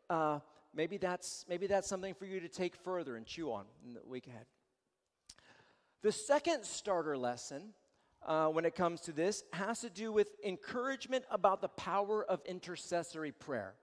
Uh, 0.08 0.40
maybe, 0.74 0.98
that's, 0.98 1.44
maybe 1.48 1.66
that's 1.66 1.88
something 1.88 2.14
for 2.14 2.26
you 2.26 2.40
to 2.40 2.48
take 2.48 2.76
further 2.76 3.16
and 3.16 3.24
chew 3.24 3.52
on 3.52 3.64
in 3.86 3.94
the 3.94 4.00
week 4.06 4.26
ahead. 4.26 4.46
The 6.02 6.12
second 6.12 6.64
starter 6.64 7.16
lesson 7.16 7.74
uh, 8.26 8.48
when 8.48 8.64
it 8.64 8.74
comes 8.74 9.00
to 9.02 9.12
this 9.12 9.44
has 9.52 9.80
to 9.80 9.90
do 9.90 10.12
with 10.12 10.28
encouragement 10.44 11.24
about 11.30 11.60
the 11.60 11.68
power 11.68 12.24
of 12.24 12.40
intercessory 12.46 13.32
prayer. 13.32 13.74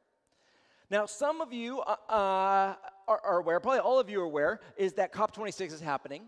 Now, 0.90 1.06
some 1.06 1.42
of 1.42 1.52
you 1.52 1.82
uh, 1.82 1.96
uh, 2.08 2.76
are, 3.08 3.22
are 3.24 3.40
aware, 3.40 3.60
probably 3.60 3.80
all 3.80 4.00
of 4.00 4.10
you 4.10 4.22
are 4.22 4.26
aware, 4.26 4.62
is 4.78 4.94
that 4.94 5.12
COP26 5.12 5.74
is 5.74 5.82
happening, 5.82 6.24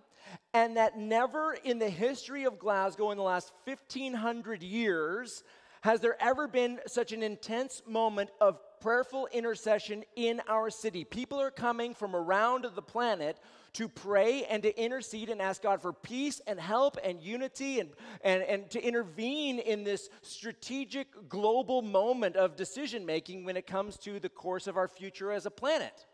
and 0.54 0.76
that 0.76 0.98
never 0.98 1.54
in 1.64 1.80
the 1.80 1.90
history 1.90 2.44
of 2.44 2.60
Glasgow 2.60 3.12
in 3.12 3.18
the 3.18 3.24
last 3.24 3.54
1,500 3.64 4.62
years 4.62 5.44
has 5.82 6.02
there 6.02 6.22
ever 6.22 6.46
been 6.46 6.80
such 6.88 7.14
an 7.14 7.24
intense 7.24 7.82
moment 7.88 8.30
of 8.42 8.60
prayerful 8.82 9.28
intercession 9.32 10.04
in 10.16 10.42
our 10.48 10.70
city. 10.70 11.04
People 11.04 11.40
are 11.40 11.52
coming 11.52 11.94
from 11.94 12.16
around 12.16 12.66
the 12.76 12.82
planet 12.82 13.38
to 13.74 13.88
pray 13.88 14.46
and 14.46 14.64
to 14.64 14.82
intercede 14.82 15.30
and 15.30 15.42
ask 15.42 15.62
God 15.62 15.82
for 15.82 15.94
peace 15.94 16.42
and 16.48 16.60
help 16.60 16.98
and 17.04 17.22
unity 17.22 17.80
and, 17.80 17.90
and, 18.24 18.42
and 18.44 18.70
to 18.72 18.82
intervene 18.82 19.60
in 19.60 19.84
this 19.84 20.10
strategic 20.22 21.30
global 21.30 21.82
moment 21.82 22.36
of 22.36 22.56
decision 22.56 23.06
making 23.06 23.44
when 23.46 23.58
it 23.58 23.68
comes 23.68 23.98
to 23.98 24.20
the 24.20 24.30
course 24.30 24.68
of 24.68 24.78
our 24.78 24.88
future 24.88 25.32
as 25.32 25.46
a 25.46 25.52
planet. 25.52 26.06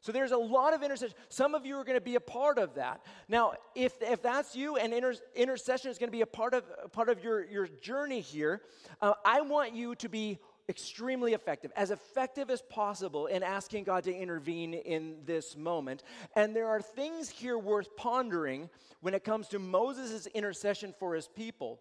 So 0.00 0.12
there's 0.12 0.32
a 0.32 0.36
lot 0.36 0.74
of 0.74 0.82
intercession. 0.82 1.14
Some 1.30 1.54
of 1.54 1.64
you 1.64 1.76
are 1.76 1.84
going 1.84 1.96
to 1.96 2.04
be 2.04 2.16
a 2.16 2.20
part 2.20 2.58
of 2.58 2.74
that. 2.74 3.00
Now, 3.26 3.54
if, 3.74 3.94
if 4.02 4.20
that's 4.20 4.54
you 4.54 4.76
and 4.76 4.92
inter- 4.92 5.14
intercession 5.34 5.90
is 5.90 5.96
going 5.96 6.08
to 6.08 6.16
be 6.16 6.20
a 6.20 6.26
part 6.26 6.52
of, 6.52 6.64
part 6.92 7.08
of 7.08 7.24
your, 7.24 7.42
your 7.46 7.68
journey 7.80 8.20
here, 8.20 8.60
uh, 9.00 9.14
I 9.24 9.40
want 9.40 9.74
you 9.74 9.94
to 9.94 10.08
be 10.10 10.40
extremely 10.68 11.34
effective, 11.34 11.72
as 11.76 11.90
effective 11.90 12.50
as 12.50 12.62
possible 12.62 13.26
in 13.26 13.42
asking 13.42 13.84
God 13.84 14.04
to 14.04 14.14
intervene 14.14 14.74
in 14.74 15.16
this 15.24 15.56
moment. 15.56 16.02
And 16.36 16.54
there 16.54 16.68
are 16.68 16.80
things 16.80 17.28
here 17.28 17.58
worth 17.58 17.94
pondering 17.96 18.70
when 19.00 19.14
it 19.14 19.24
comes 19.24 19.48
to 19.48 19.58
Moses' 19.58 20.26
intercession 20.28 20.94
for 20.98 21.14
his 21.14 21.28
people. 21.28 21.80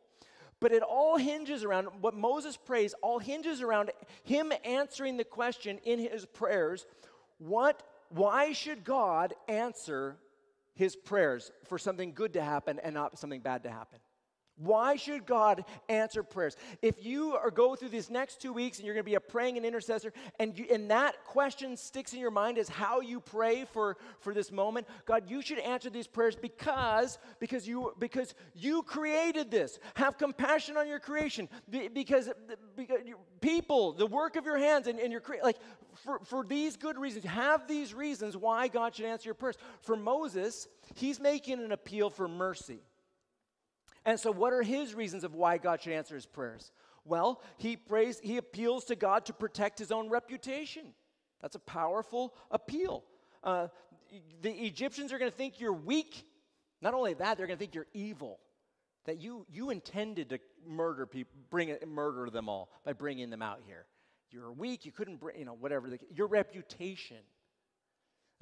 But 0.59 0.71
it 0.71 0.83
all 0.83 1.17
hinges 1.17 1.63
around 1.63 1.87
what 2.01 2.13
Moses 2.13 2.57
prays, 2.57 2.93
all 3.01 3.19
hinges 3.19 3.61
around 3.61 3.91
him 4.23 4.51
answering 4.63 5.17
the 5.17 5.23
question 5.23 5.79
in 5.83 5.99
his 5.99 6.25
prayers 6.25 6.85
what, 7.39 7.83
why 8.09 8.53
should 8.53 8.85
God 8.85 9.33
answer 9.49 10.17
his 10.75 10.95
prayers 10.95 11.51
for 11.65 11.77
something 11.77 12.13
good 12.13 12.33
to 12.33 12.41
happen 12.41 12.79
and 12.79 12.93
not 12.93 13.19
something 13.19 13.41
bad 13.41 13.63
to 13.63 13.71
happen? 13.71 13.99
Why 14.57 14.95
should 14.95 15.25
God 15.25 15.65
answer 15.89 16.21
prayers? 16.21 16.55
If 16.81 17.03
you 17.03 17.35
are 17.35 17.49
go 17.49 17.75
through 17.75 17.89
these 17.89 18.09
next 18.09 18.39
two 18.39 18.53
weeks 18.53 18.77
and 18.77 18.85
you're 18.85 18.93
going 18.93 19.03
to 19.03 19.09
be 19.09 19.15
a 19.15 19.19
praying 19.19 19.57
and 19.57 19.65
intercessor, 19.65 20.13
and, 20.39 20.57
you, 20.57 20.67
and 20.71 20.91
that 20.91 21.23
question 21.25 21.75
sticks 21.75 22.13
in 22.13 22.19
your 22.19 22.31
mind 22.31 22.57
as 22.57 22.69
how 22.69 23.01
you 23.01 23.19
pray 23.19 23.65
for, 23.65 23.97
for 24.19 24.33
this 24.33 24.51
moment, 24.51 24.87
God, 25.05 25.23
you 25.27 25.41
should 25.41 25.59
answer 25.59 25.89
these 25.89 26.07
prayers 26.07 26.35
because 26.35 27.17
because 27.39 27.67
you 27.67 27.93
because 27.99 28.35
you 28.53 28.83
created 28.83 29.49
this. 29.49 29.79
Have 29.95 30.17
compassion 30.17 30.77
on 30.77 30.87
your 30.87 30.99
creation 30.99 31.49
because, 31.69 32.29
because 32.75 32.99
people, 33.41 33.93
the 33.93 34.07
work 34.07 34.35
of 34.35 34.45
your 34.45 34.57
hands, 34.57 34.87
and, 34.87 34.99
and 34.99 35.11
your 35.11 35.21
like 35.43 35.57
for, 35.95 36.19
for 36.23 36.43
these 36.45 36.77
good 36.77 36.97
reasons. 36.97 37.25
Have 37.25 37.67
these 37.67 37.93
reasons 37.93 38.37
why 38.37 38.67
God 38.67 38.95
should 38.95 39.05
answer 39.05 39.27
your 39.27 39.35
prayers. 39.35 39.57
For 39.81 39.95
Moses, 39.95 40.67
he's 40.95 41.19
making 41.19 41.59
an 41.59 41.71
appeal 41.71 42.09
for 42.09 42.27
mercy. 42.27 42.79
And 44.05 44.19
so, 44.19 44.31
what 44.31 44.53
are 44.53 44.61
his 44.61 44.93
reasons 44.93 45.23
of 45.23 45.33
why 45.33 45.57
God 45.57 45.81
should 45.81 45.93
answer 45.93 46.15
his 46.15 46.25
prayers? 46.25 46.71
Well, 47.05 47.41
he 47.57 47.75
prays, 47.75 48.19
he 48.19 48.37
appeals 48.37 48.85
to 48.85 48.95
God 48.95 49.25
to 49.25 49.33
protect 49.33 49.79
his 49.79 49.91
own 49.91 50.09
reputation. 50.09 50.93
That's 51.41 51.55
a 51.55 51.59
powerful 51.59 52.33
appeal. 52.51 53.03
Uh, 53.43 53.67
the 54.41 54.51
Egyptians 54.51 55.11
are 55.11 55.19
going 55.19 55.31
to 55.31 55.35
think 55.37 55.59
you're 55.59 55.73
weak. 55.73 56.25
Not 56.81 56.93
only 56.93 57.13
that, 57.15 57.37
they're 57.37 57.47
going 57.47 57.57
to 57.57 57.61
think 57.61 57.75
you're 57.75 57.87
evil. 57.93 58.39
That 59.05 59.19
you, 59.19 59.45
you 59.49 59.69
intended 59.69 60.29
to 60.29 60.39
murder 60.65 61.05
people, 61.05 61.33
bring 61.49 61.75
murder 61.85 62.29
them 62.29 62.47
all 62.47 62.69
by 62.85 62.93
bringing 62.93 63.29
them 63.29 63.41
out 63.41 63.59
here. 63.65 63.85
You're 64.31 64.51
weak. 64.51 64.85
You 64.85 64.91
couldn't 64.91 65.17
bring, 65.19 65.37
you 65.37 65.45
know, 65.45 65.53
whatever. 65.53 65.89
The, 65.89 65.99
your 66.13 66.27
reputation. 66.27 67.17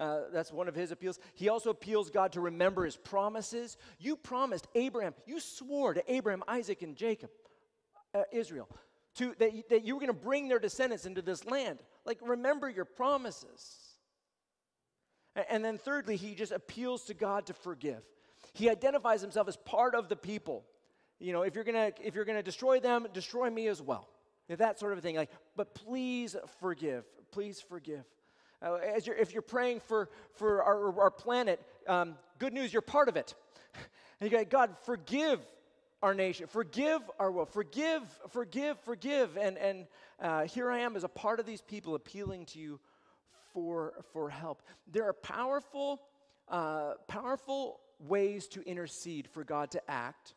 Uh, 0.02 0.22
that's 0.34 0.52
one 0.52 0.68
of 0.68 0.74
his 0.74 0.92
appeals. 0.92 1.20
He 1.36 1.48
also 1.48 1.70
appeals 1.70 2.10
God 2.10 2.32
to 2.32 2.42
remember 2.42 2.86
his 2.86 2.98
promises. 2.98 3.78
You 4.00 4.16
promised 4.16 4.68
Abraham, 4.74 5.14
you 5.28 5.40
swore 5.40 5.94
to 5.94 6.12
Abraham, 6.12 6.44
Isaac, 6.48 6.82
and 6.82 6.96
Jacob, 6.96 7.30
uh, 8.16 8.24
Israel, 8.32 8.68
to, 9.18 9.36
that, 9.38 9.52
that 9.70 9.86
you 9.86 9.94
were 9.94 10.00
going 10.00 10.12
to 10.12 10.20
bring 10.20 10.48
their 10.48 10.58
descendants 10.58 11.06
into 11.06 11.22
this 11.22 11.46
land. 11.46 11.84
Like, 12.04 12.18
remember 12.24 12.68
your 12.68 12.86
promises. 12.86 13.78
And, 15.36 15.64
then, 15.64 15.78
thirdly, 15.78 16.16
he 16.16 16.34
just 16.34 16.52
appeals 16.52 17.04
to 17.04 17.14
God 17.14 17.46
to 17.46 17.54
forgive. 17.54 18.02
He 18.54 18.72
identifies 18.72 19.22
himself 19.22 19.48
as 19.48 19.56
part 19.56 19.94
of 19.94 20.10
the 20.10 20.16
people. 20.16 20.66
You 21.20 21.32
know, 21.32 21.44
if 21.44 21.54
you're 21.54 21.64
gonna 21.64 21.92
if 22.04 22.16
you're 22.16 22.26
gonna 22.26 22.42
destroy 22.42 22.80
them, 22.80 23.08
destroy 23.14 23.52
me 23.52 23.68
as 23.68 23.80
well. 23.80 24.10
That 24.50 24.80
sort 24.80 24.94
of 24.94 25.04
thing. 25.04 25.16
Like, 25.16 25.30
but 25.56 25.76
please 25.76 26.36
forgive. 26.60 27.06
Please 27.32 27.62
forgive. 27.62 28.04
Uh, 28.64 28.76
as 28.76 29.08
you're, 29.08 29.16
if 29.16 29.34
you're 29.34 29.42
praying 29.42 29.80
for, 29.80 30.10
for 30.34 30.64
our, 30.64 31.00
our 31.02 31.12
planet, 31.12 31.60
um, 31.88 32.16
good 32.38 32.54
news, 32.54 32.72
you're 32.72 32.82
part 32.82 33.10
of 33.10 33.16
it. 33.16 33.34
And 34.20 34.32
you 34.32 34.38
go, 34.38 34.46
God, 34.46 34.76
forgive 34.84 35.40
our 36.04 36.14
nation, 36.14 36.46
forgive 36.46 37.02
our 37.20 37.32
world, 37.32 37.50
forgive, 37.50 38.04
forgive, 38.30 38.80
forgive. 38.82 39.36
And, 39.36 39.58
and 39.58 39.88
uh, 40.20 40.44
here 40.44 40.70
I 40.70 40.82
am 40.82 40.96
as 40.96 41.04
a 41.04 41.08
part 41.08 41.40
of 41.40 41.48
these 41.48 41.62
people 41.62 41.96
appealing 41.96 42.46
to 42.48 42.60
you 42.60 42.80
for, 43.52 43.94
for 44.14 44.30
help. 44.30 44.62
There 44.92 45.08
are 45.08 45.14
powerful, 45.14 46.02
uh, 46.48 46.94
powerful 47.08 47.80
ways 48.00 48.48
to 48.50 48.62
intercede 48.62 49.28
for 49.28 49.44
God 49.44 49.72
to 49.72 49.82
act. 49.90 50.36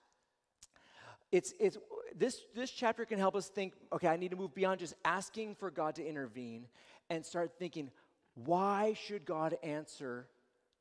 It's, 1.30 1.52
it's, 1.60 1.76
this, 2.16 2.40
this 2.54 2.70
chapter 2.70 3.04
can 3.04 3.18
help 3.18 3.36
us 3.36 3.48
think 3.48 3.74
okay, 3.92 4.08
I 4.08 4.16
need 4.16 4.30
to 4.30 4.36
move 4.36 4.54
beyond 4.54 4.80
just 4.80 4.94
asking 5.04 5.56
for 5.56 5.70
God 5.70 5.96
to 5.96 6.06
intervene 6.06 6.66
and 7.10 7.24
start 7.24 7.52
thinking, 7.58 7.90
why 8.34 8.94
should 8.94 9.24
God 9.24 9.56
answer 9.62 10.26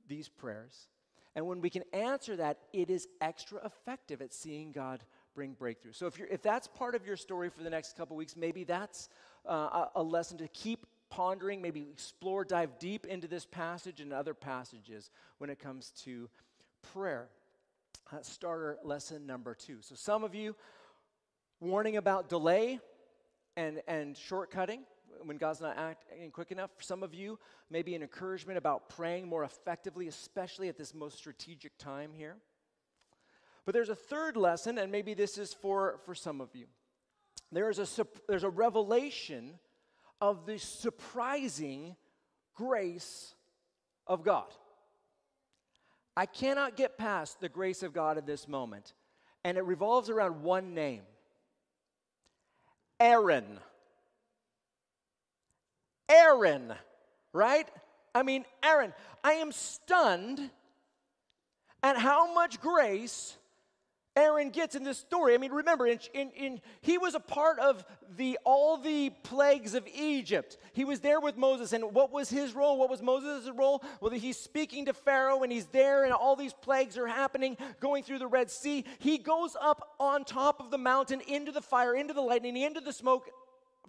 these 0.07 0.27
prayers? 0.27 0.87
And 1.35 1.47
when 1.47 1.61
we 1.61 1.69
can 1.69 1.83
answer 1.93 2.35
that, 2.35 2.59
it 2.73 2.89
is 2.89 3.07
extra 3.21 3.59
effective 3.65 4.21
at 4.21 4.33
seeing 4.33 4.71
God 4.71 5.03
bring 5.33 5.53
breakthrough. 5.53 5.93
So 5.93 6.05
if, 6.05 6.17
you're, 6.17 6.27
if 6.27 6.41
that's 6.41 6.67
part 6.67 6.93
of 6.95 7.05
your 7.05 7.17
story 7.17 7.49
for 7.49 7.63
the 7.63 7.69
next 7.69 7.97
couple 7.97 8.15
weeks, 8.15 8.35
maybe 8.35 8.63
that's 8.63 9.09
uh, 9.47 9.85
a, 9.95 10.03
lesson 10.03 10.37
to 10.37 10.47
keep 10.49 10.85
pondering, 11.09 11.61
maybe 11.61 11.87
explore, 11.91 12.45
dive 12.45 12.77
deep 12.79 13.05
into 13.05 13.27
this 13.27 13.45
passage 13.45 13.99
and 13.99 14.13
other 14.13 14.33
passages 14.33 15.09
when 15.39 15.49
it 15.49 15.59
comes 15.59 15.91
to 16.03 16.29
prayer. 16.93 17.29
Uh, 18.11 18.17
starter 18.21 18.77
lesson 18.83 19.25
number 19.25 19.55
two. 19.55 19.77
So 19.81 19.95
some 19.95 20.23
of 20.23 20.35
you, 20.35 20.55
warning 21.59 21.97
about 21.97 22.29
delay 22.29 22.79
and, 23.55 23.81
and 23.87 24.15
shortcutting 24.15 24.79
when 25.25 25.37
God's 25.37 25.61
not 25.61 25.77
acting 25.77 26.31
quick 26.31 26.51
enough. 26.51 26.71
For 26.75 26.83
some 26.83 27.03
of 27.03 27.13
you, 27.13 27.39
maybe 27.69 27.95
an 27.95 28.01
encouragement 28.01 28.57
about 28.57 28.89
praying 28.89 29.27
more 29.27 29.43
effectively, 29.43 30.07
especially 30.07 30.69
at 30.69 30.77
this 30.77 30.93
most 30.93 31.17
strategic 31.17 31.77
time 31.77 32.11
here. 32.15 32.35
But 33.65 33.73
there's 33.73 33.89
a 33.89 33.95
third 33.95 34.35
lesson, 34.35 34.77
and 34.77 34.91
maybe 34.91 35.13
this 35.13 35.37
is 35.37 35.53
for, 35.53 35.99
for 36.05 36.13
some 36.13 36.41
of 36.41 36.49
you. 36.53 36.65
There 37.51 37.69
is 37.69 37.79
a, 37.79 38.07
there's 38.27 38.43
a 38.43 38.49
revelation 38.49 39.59
of 40.19 40.45
the 40.45 40.57
surprising 40.57 41.95
grace 42.55 43.35
of 44.07 44.23
God. 44.23 44.47
I 46.15 46.25
cannot 46.25 46.75
get 46.75 46.97
past 46.97 47.39
the 47.39 47.49
grace 47.49 47.83
of 47.83 47.93
God 47.93 48.17
at 48.17 48.25
this 48.25 48.47
moment, 48.47 48.93
and 49.43 49.57
it 49.57 49.65
revolves 49.65 50.09
around 50.09 50.43
one 50.43 50.73
name 50.73 51.03
Aaron. 52.99 53.59
Aaron, 56.09 56.73
right? 57.31 57.67
I 58.15 58.23
mean, 58.23 58.45
Aaron, 58.63 58.93
I 59.23 59.33
am 59.33 59.51
stunned 59.51 60.49
at 61.81 61.97
how 61.97 62.33
much 62.33 62.61
grace 62.61 63.37
Aaron 64.15 64.51
gets 64.51 64.75
in 64.75 64.83
this 64.83 64.99
story. 64.99 65.33
I 65.33 65.39
mean, 65.39 65.51
remember, 65.51 65.87
in, 65.87 65.99
in, 66.13 66.29
in, 66.31 66.61
he 66.81 66.99
was 66.99 67.15
a 67.15 67.19
part 67.19 67.57
of 67.57 67.83
the 68.15 68.37
all 68.43 68.77
the 68.77 69.09
plagues 69.23 69.73
of 69.73 69.87
Egypt. 69.87 70.57
He 70.73 70.85
was 70.85 70.99
there 70.99 71.19
with 71.19 71.35
Moses, 71.35 71.73
and 71.73 71.95
what 71.95 72.11
was 72.11 72.29
his 72.29 72.53
role? 72.53 72.77
What 72.77 72.91
was 72.91 73.01
Moses' 73.01 73.49
role? 73.55 73.83
Well, 74.01 74.11
he's 74.11 74.37
speaking 74.37 74.85
to 74.85 74.93
Pharaoh, 74.93 75.41
and 75.41 75.51
he's 75.51 75.65
there, 75.67 76.03
and 76.03 76.13
all 76.13 76.35
these 76.35 76.53
plagues 76.53 76.95
are 76.97 77.07
happening, 77.07 77.57
going 77.79 78.03
through 78.03 78.19
the 78.19 78.27
Red 78.27 78.51
Sea. 78.51 78.85
He 78.99 79.17
goes 79.17 79.55
up 79.59 79.95
on 79.99 80.25
top 80.25 80.59
of 80.59 80.69
the 80.69 80.77
mountain 80.77 81.21
into 81.21 81.51
the 81.51 81.61
fire, 81.61 81.95
into 81.95 82.13
the 82.13 82.21
lightning, 82.21 82.55
into 82.55 82.81
the 82.81 82.93
smoke, 82.93 83.31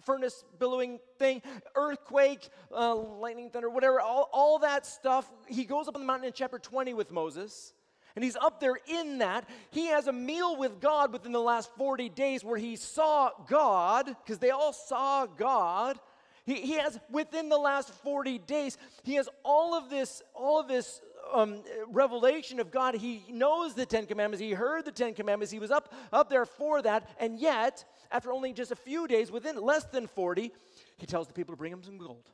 furnace 0.03 0.43
billowing 0.59 0.99
thing, 1.17 1.41
earthquake, 1.75 2.49
uh, 2.71 2.95
lightning, 2.95 3.49
thunder, 3.49 3.69
whatever, 3.69 3.99
all, 3.99 4.29
all 4.31 4.59
that 4.59 4.85
stuff. 4.85 5.31
He 5.47 5.65
goes 5.65 5.87
up 5.87 5.95
on 5.95 6.01
the 6.01 6.07
mountain 6.07 6.27
in 6.27 6.33
chapter 6.33 6.59
20 6.59 6.93
with 6.93 7.11
Moses. 7.11 7.73
And 8.15 8.23
he's 8.23 8.37
up 8.37 8.61
there 8.61 8.77
in 8.87 9.17
that. 9.17 9.47
He 9.71 9.87
has 9.87 10.07
a 10.07 10.13
meal 10.13 10.55
with 10.55 10.79
God 10.79 11.11
within 11.11 11.33
the 11.33 11.41
last 11.41 11.69
40 11.75 12.09
days 12.09 12.45
where 12.45 12.57
he 12.57 12.77
saw 12.77 13.31
God, 13.47 14.05
because 14.05 14.39
they 14.39 14.51
all 14.51 14.71
saw 14.71 15.25
God. 15.25 15.99
He, 16.45 16.61
he 16.61 16.73
has 16.73 16.97
within 17.09 17.49
the 17.49 17.57
last 17.57 17.89
40 18.03 18.37
days, 18.39 18.77
he 19.03 19.15
has 19.15 19.27
all 19.43 19.75
of 19.75 19.89
this, 19.89 20.21
all 20.33 20.61
of 20.61 20.67
this 20.69 21.01
um, 21.33 21.61
revelation 21.89 22.59
of 22.59 22.71
God. 22.71 22.95
He 22.95 23.23
knows 23.29 23.73
the 23.73 23.85
Ten 23.85 24.05
Commandments. 24.05 24.41
He 24.41 24.51
heard 24.51 24.85
the 24.85 24.91
Ten 24.91 25.13
Commandments. 25.13 25.51
He 25.51 25.59
was 25.59 25.71
up, 25.71 25.93
up 26.13 26.29
there 26.29 26.45
for 26.45 26.81
that. 26.83 27.09
And 27.19 27.39
yet, 27.39 27.83
after 28.11 28.31
only 28.31 28.53
just 28.53 28.71
a 28.71 28.75
few 28.75 29.07
days, 29.07 29.31
within 29.31 29.61
less 29.61 29.83
than 29.85 30.07
40, 30.07 30.51
he 30.97 31.05
tells 31.05 31.27
the 31.27 31.33
people 31.33 31.53
to 31.53 31.57
bring 31.57 31.71
him 31.71 31.83
some 31.83 31.97
gold. 31.97 32.29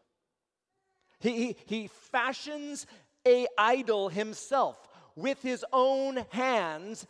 He, 1.20 1.32
he, 1.32 1.56
he 1.66 1.88
fashions 2.12 2.86
a 3.28 3.48
idol 3.58 4.10
himself 4.10 4.78
with 5.16 5.42
his 5.42 5.66
own 5.72 6.26
hands, 6.30 7.06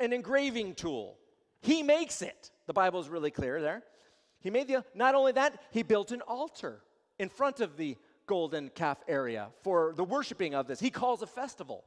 an 0.00 0.12
engraving 0.12 0.74
tool. 0.74 1.16
He 1.60 1.82
makes 1.82 2.22
it. 2.22 2.50
The 2.66 2.72
Bible 2.72 3.00
is 3.00 3.08
really 3.08 3.30
clear 3.30 3.60
there. 3.60 3.82
He 4.40 4.50
made 4.50 4.68
the, 4.68 4.84
not 4.94 5.14
only 5.14 5.32
that, 5.32 5.60
he 5.72 5.82
built 5.82 6.12
an 6.12 6.20
altar 6.22 6.80
in 7.18 7.28
front 7.28 7.60
of 7.60 7.76
the 7.76 7.96
golden 8.26 8.68
calf 8.70 8.98
area 9.08 9.48
for 9.62 9.94
the 9.96 10.04
worshiping 10.04 10.54
of 10.54 10.66
this. 10.66 10.78
He 10.78 10.90
calls 10.90 11.22
a 11.22 11.26
festival 11.26 11.84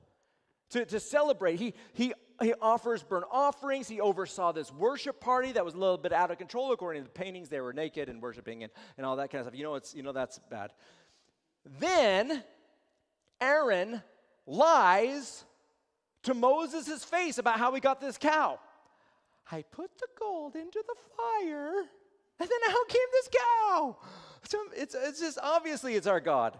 to, 0.72 0.86
to 0.86 1.00
celebrate. 1.00 1.60
He, 1.60 1.74
he, 1.94 2.13
he 2.41 2.54
offers 2.62 3.04
burnt 3.04 3.25
offerings. 3.32 3.88
He 3.88 3.99
oversaw 3.99 4.52
this 4.52 4.71
worship 4.71 5.19
party 5.19 5.52
that 5.54 5.65
was 5.65 5.73
a 5.73 5.78
little 5.78 5.97
bit 5.97 6.13
out 6.13 6.32
of 6.32 6.38
control 6.38 6.71
according 6.71 7.04
to 7.04 7.08
the 7.08 7.13
paintings. 7.13 7.49
They 7.49 7.62
were 7.62 7.73
naked 7.73 8.10
and 8.10 8.21
worshiping 8.21 8.63
and, 8.63 8.71
and 8.97 9.06
all 9.06 9.15
that 9.17 9.30
kind 9.30 9.41
of 9.41 9.47
stuff. 9.47 9.58
You 9.58 9.63
know, 9.63 9.75
it's, 9.75 9.93
you 9.93 10.04
know 10.04 10.12
that's 10.12 10.39
bad. 10.49 10.71
Then 11.80 12.43
Aaron 13.41 14.02
lies 14.45 15.43
to 16.23 16.34
Moses' 16.34 17.04
face 17.04 17.38
about 17.38 17.60
how 17.60 17.73
he 17.73 17.82
got 17.82 18.02
this 18.02 18.17
cow. 18.17 18.60
I 19.52 19.63
put 19.63 19.97
the 19.97 20.08
gold 20.19 20.56
into 20.56 20.84
the 20.88 20.95
fire, 21.17 21.73
and 22.39 22.49
then 22.49 22.60
out 22.69 22.88
came 22.88 23.02
this 23.12 23.30
cow. 23.36 23.97
So 24.47 24.60
it's, 24.75 24.95
it's 24.95 25.19
just 25.19 25.39
obviously 25.41 25.95
it's 25.95 26.08
our 26.08 26.19
God. 26.19 26.58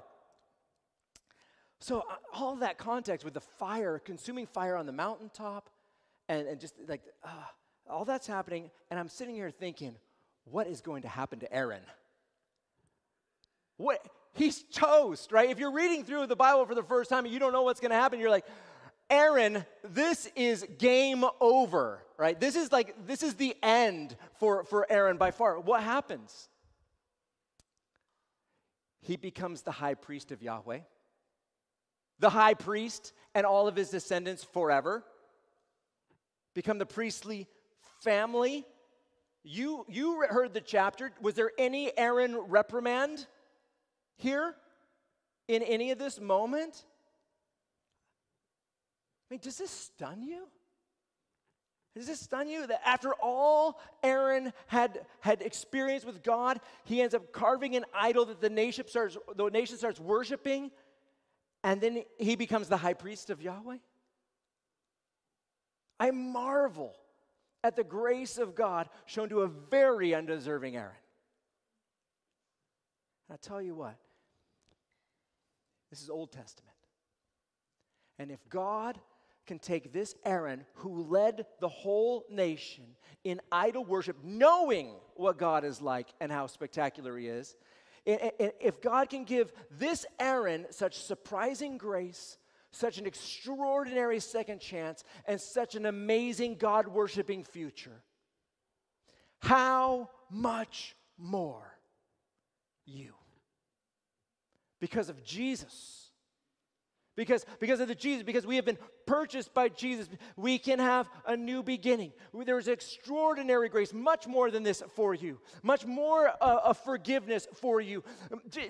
So 1.80 2.00
uh, 2.00 2.16
all 2.34 2.56
that 2.58 2.78
context 2.78 3.24
with 3.24 3.34
the 3.34 3.42
fire, 3.42 4.00
consuming 4.00 4.48
fire 4.48 4.76
on 4.76 4.86
the 4.86 4.92
mountaintop, 4.92 5.70
and, 6.28 6.48
and 6.48 6.60
just 6.60 6.76
like 6.88 7.02
uh, 7.24 7.30
all 7.90 8.06
that's 8.06 8.28
happening, 8.28 8.70
and 8.92 9.00
I'm 9.00 9.08
sitting 9.08 9.36
here 9.36 9.50
thinking, 9.50 9.96
what 10.46 10.68
is 10.68 10.82
going 10.82 11.04
to 11.04 11.08
happen 11.08 11.40
to 11.40 11.54
Aaron? 11.54 11.82
What 13.78 14.06
he's 14.34 14.64
toast, 14.74 15.32
right? 15.32 15.50
If 15.50 15.60
you're 15.60 15.72
reading 15.72 16.04
through 16.04 16.28
the 16.28 16.36
Bible 16.36 16.66
for 16.66 16.76
the 16.76 16.84
first 16.84 17.10
time 17.10 17.26
and 17.26 17.34
you 17.34 17.40
don't 17.40 17.54
know 17.54 17.64
what's 17.64 17.80
going 17.80 17.92
to 17.92 17.98
happen, 17.98 18.20
you're 18.20 18.30
like, 18.30 18.46
Aaron, 19.10 19.66
this 19.84 20.30
is 20.36 20.66
game 20.78 21.26
over, 21.42 22.04
right? 22.18 22.40
This 22.40 22.56
is 22.56 22.72
like, 22.72 23.08
this 23.08 23.24
is 23.24 23.36
the 23.36 23.56
end 23.64 24.16
for, 24.40 24.64
for 24.66 24.86
Aaron 24.92 25.18
by 25.18 25.32
far. 25.32 25.60
What 25.60 25.82
happens? 25.82 26.48
He 29.02 29.16
becomes 29.18 29.64
the 29.64 29.72
high 29.72 29.96
priest 29.96 30.32
of 30.32 30.44
Yahweh, 30.44 30.80
the 32.20 32.30
high 32.30 32.54
priest 32.54 33.14
and 33.34 33.46
all 33.46 33.68
of 33.68 33.76
his 33.76 33.90
descendants 33.90 34.44
forever, 34.44 35.04
become 36.54 36.78
the 36.78 36.86
priestly 36.86 37.48
family. 38.04 38.66
You, 39.44 39.86
you 39.88 40.26
heard 40.30 40.54
the 40.54 40.62
chapter. 40.62 41.12
Was 41.22 41.36
there 41.36 41.52
any 41.58 41.98
Aaron 41.98 42.36
reprimand 42.36 43.26
here 44.18 44.56
in 45.48 45.64
any 45.64 45.92
of 45.92 45.98
this 45.98 46.20
moment? 46.20 46.84
I 49.30 49.34
mean, 49.34 49.40
does 49.42 49.58
this 49.58 49.72
stun 49.72 50.24
you? 50.24 50.48
Does 51.96 52.08
this 52.08 52.20
stun 52.20 52.48
you 52.48 52.68
that 52.68 52.82
after 52.86 53.14
all 53.14 53.80
Aaron 54.04 54.54
had, 54.68 55.06
had 55.22 55.42
experienced 55.42 56.06
with 56.06 56.24
God, 56.24 56.60
he 56.86 57.02
ends 57.02 57.14
up 57.14 57.32
carving 57.32 57.76
an 57.76 57.86
idol 57.94 58.26
that 58.26 58.42
the 58.42 58.50
nation 58.50 58.88
starts, 58.88 59.18
the 59.36 59.50
nation 59.50 59.78
starts 59.78 60.00
worshiping? 60.00 60.72
And 61.64 61.82
then 61.82 62.04
he 62.18 62.36
becomes 62.36 62.68
the 62.68 62.78
high 62.78 62.94
priest 62.94 63.30
of 63.30 63.42
Yahweh? 63.42 63.78
I 66.00 66.12
marvel 66.12 66.96
at 67.64 67.76
the 67.76 67.84
grace 67.84 68.38
of 68.38 68.56
God 68.56 68.90
shown 69.06 69.30
to 69.30 69.42
a 69.42 69.48
very 69.48 70.16
undeserving 70.16 70.78
Aaron. 70.78 70.96
And 73.28 73.38
I 73.42 73.48
tell 73.48 73.62
you 73.62 73.76
what, 73.76 73.96
this 75.90 76.02
is 76.02 76.10
Old 76.10 76.32
Testament. 76.32 76.76
And 78.18 78.32
if 78.32 78.40
God 78.50 79.00
can 79.46 79.60
take 79.60 79.92
this 79.92 80.16
Aaron 80.26 80.66
who 80.76 81.04
led 81.04 81.46
the 81.60 81.68
whole 81.68 82.26
nation 82.30 82.86
in 83.24 83.42
idol 83.52 83.84
worship, 83.84 84.18
knowing 84.24 84.94
what 85.16 85.38
God 85.38 85.66
is 85.66 85.82
like 85.82 86.14
and 86.22 86.32
how 86.32 86.48
spectacular 86.48 87.18
he 87.18 87.28
is, 87.28 87.56
if 88.10 88.82
God 88.82 89.10
can 89.10 89.24
give 89.24 89.52
this 89.72 90.06
Aaron 90.20 90.66
such 90.72 91.02
surprising 91.02 91.78
grace, 91.78 92.38
such 92.72 92.98
an 92.98 93.06
extraordinary 93.06 94.20
second 94.20 94.60
chance, 94.60 95.04
and 95.26 95.40
such 95.40 95.76
an 95.76 95.86
amazing 95.86 96.56
God 96.56 96.88
worshiping 96.88 97.44
future, 97.44 98.04
how 99.40 100.10
much 100.30 100.96
more 101.18 101.78
you? 102.86 103.14
Because 104.80 105.10
of 105.10 105.24
Jesus 105.24 106.09
because, 107.20 107.46
because 107.60 107.82
of 107.82 107.90
the 107.90 107.96
Jesus, 107.96 108.24
because 108.24 108.48
we 108.48 108.56
have 108.56 108.64
been 108.64 108.78
purchased 109.06 109.54
by 109.54 109.68
Jesus, 109.68 110.08
we 110.38 110.58
can 110.58 110.80
have 110.80 111.10
a 111.28 111.36
new 111.36 111.62
beginning. 111.62 112.14
There 112.34 112.58
is 112.58 112.70
extraordinary 112.70 113.68
grace, 113.68 113.92
much 113.94 114.26
more 114.26 114.50
than 114.50 114.64
this 114.64 114.82
for 114.96 115.14
you, 115.14 115.38
much 115.62 115.86
more 115.86 116.30
uh, 116.30 116.60
of 116.64 116.78
forgiveness 116.78 117.46
for 117.56 117.82
you. 117.82 118.06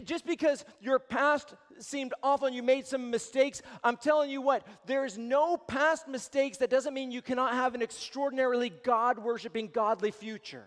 Just 0.04 0.26
because 0.26 0.66
your 0.82 0.98
past 0.98 1.54
seemed 1.78 2.16
awful 2.24 2.48
and 2.48 2.56
you 2.56 2.64
made 2.64 2.88
some 2.88 3.12
mistakes, 3.12 3.62
I'm 3.84 3.98
telling 3.98 4.32
you 4.32 4.42
what, 4.42 4.66
there 4.88 5.06
is 5.06 5.16
no 5.16 5.56
past 5.56 6.08
mistakes 6.08 6.58
that 6.58 6.72
doesn't 6.72 6.96
mean 6.96 7.12
you 7.12 7.22
cannot 7.22 7.54
have 7.54 7.76
an 7.76 7.84
extraordinarily 7.84 8.72
God 8.72 9.20
worshiping, 9.20 9.70
godly 9.72 10.10
future. 10.10 10.66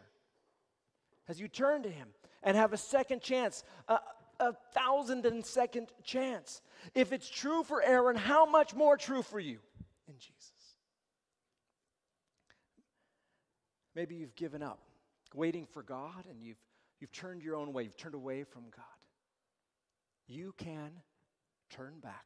As 1.29 1.41
you 1.41 1.49
turn 1.49 1.83
to 1.83 1.91
Him 1.91 2.11
and 2.45 2.57
have 2.57 2.73
a 2.73 2.77
second 2.77 3.23
chance, 3.23 3.65
uh, 3.89 3.99
a 4.41 4.53
thousand 4.75 5.27
and 5.27 5.45
second 5.45 5.89
chance. 6.03 6.61
If 6.95 7.13
it's 7.13 7.29
true 7.29 7.63
for 7.63 7.83
Aaron, 7.83 8.17
how 8.17 8.47
much 8.47 8.75
more 8.75 8.97
true 8.97 9.23
for 9.23 9.41
you 9.41 9.59
in 10.09 10.15
Jesus? 10.19 10.53
Maybe 13.95 14.15
you've 14.15 14.35
given 14.35 14.63
up 14.63 14.81
waiting 15.35 15.67
for 15.67 15.83
God 15.83 16.25
and 16.29 16.43
you've, 16.43 16.61
you've 17.01 17.13
turned 17.13 17.43
your 17.43 17.57
own 17.57 17.73
way, 17.73 17.85
you've 17.85 17.97
turned 17.97 18.15
away 18.15 18.45
from 18.45 18.63
God. 18.75 18.85
You 20.27 20.55
can 20.57 20.91
turn 21.71 21.95
back 22.03 22.25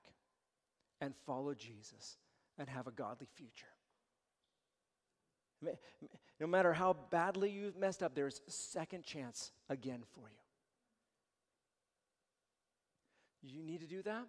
and 1.00 1.14
follow 1.26 1.54
Jesus 1.54 2.18
and 2.58 2.68
have 2.68 2.86
a 2.86 2.92
godly 2.92 3.26
future. 3.34 3.66
No 6.38 6.46
matter 6.46 6.72
how 6.72 6.94
badly 7.10 7.50
you've 7.50 7.76
messed 7.76 8.02
up, 8.02 8.14
there's 8.14 8.40
a 8.46 8.50
second 8.50 9.04
chance 9.04 9.52
again 9.68 10.02
for 10.12 10.28
you. 10.28 10.45
You 13.42 13.62
need 13.62 13.80
to 13.80 13.86
do 13.86 14.02
that? 14.02 14.26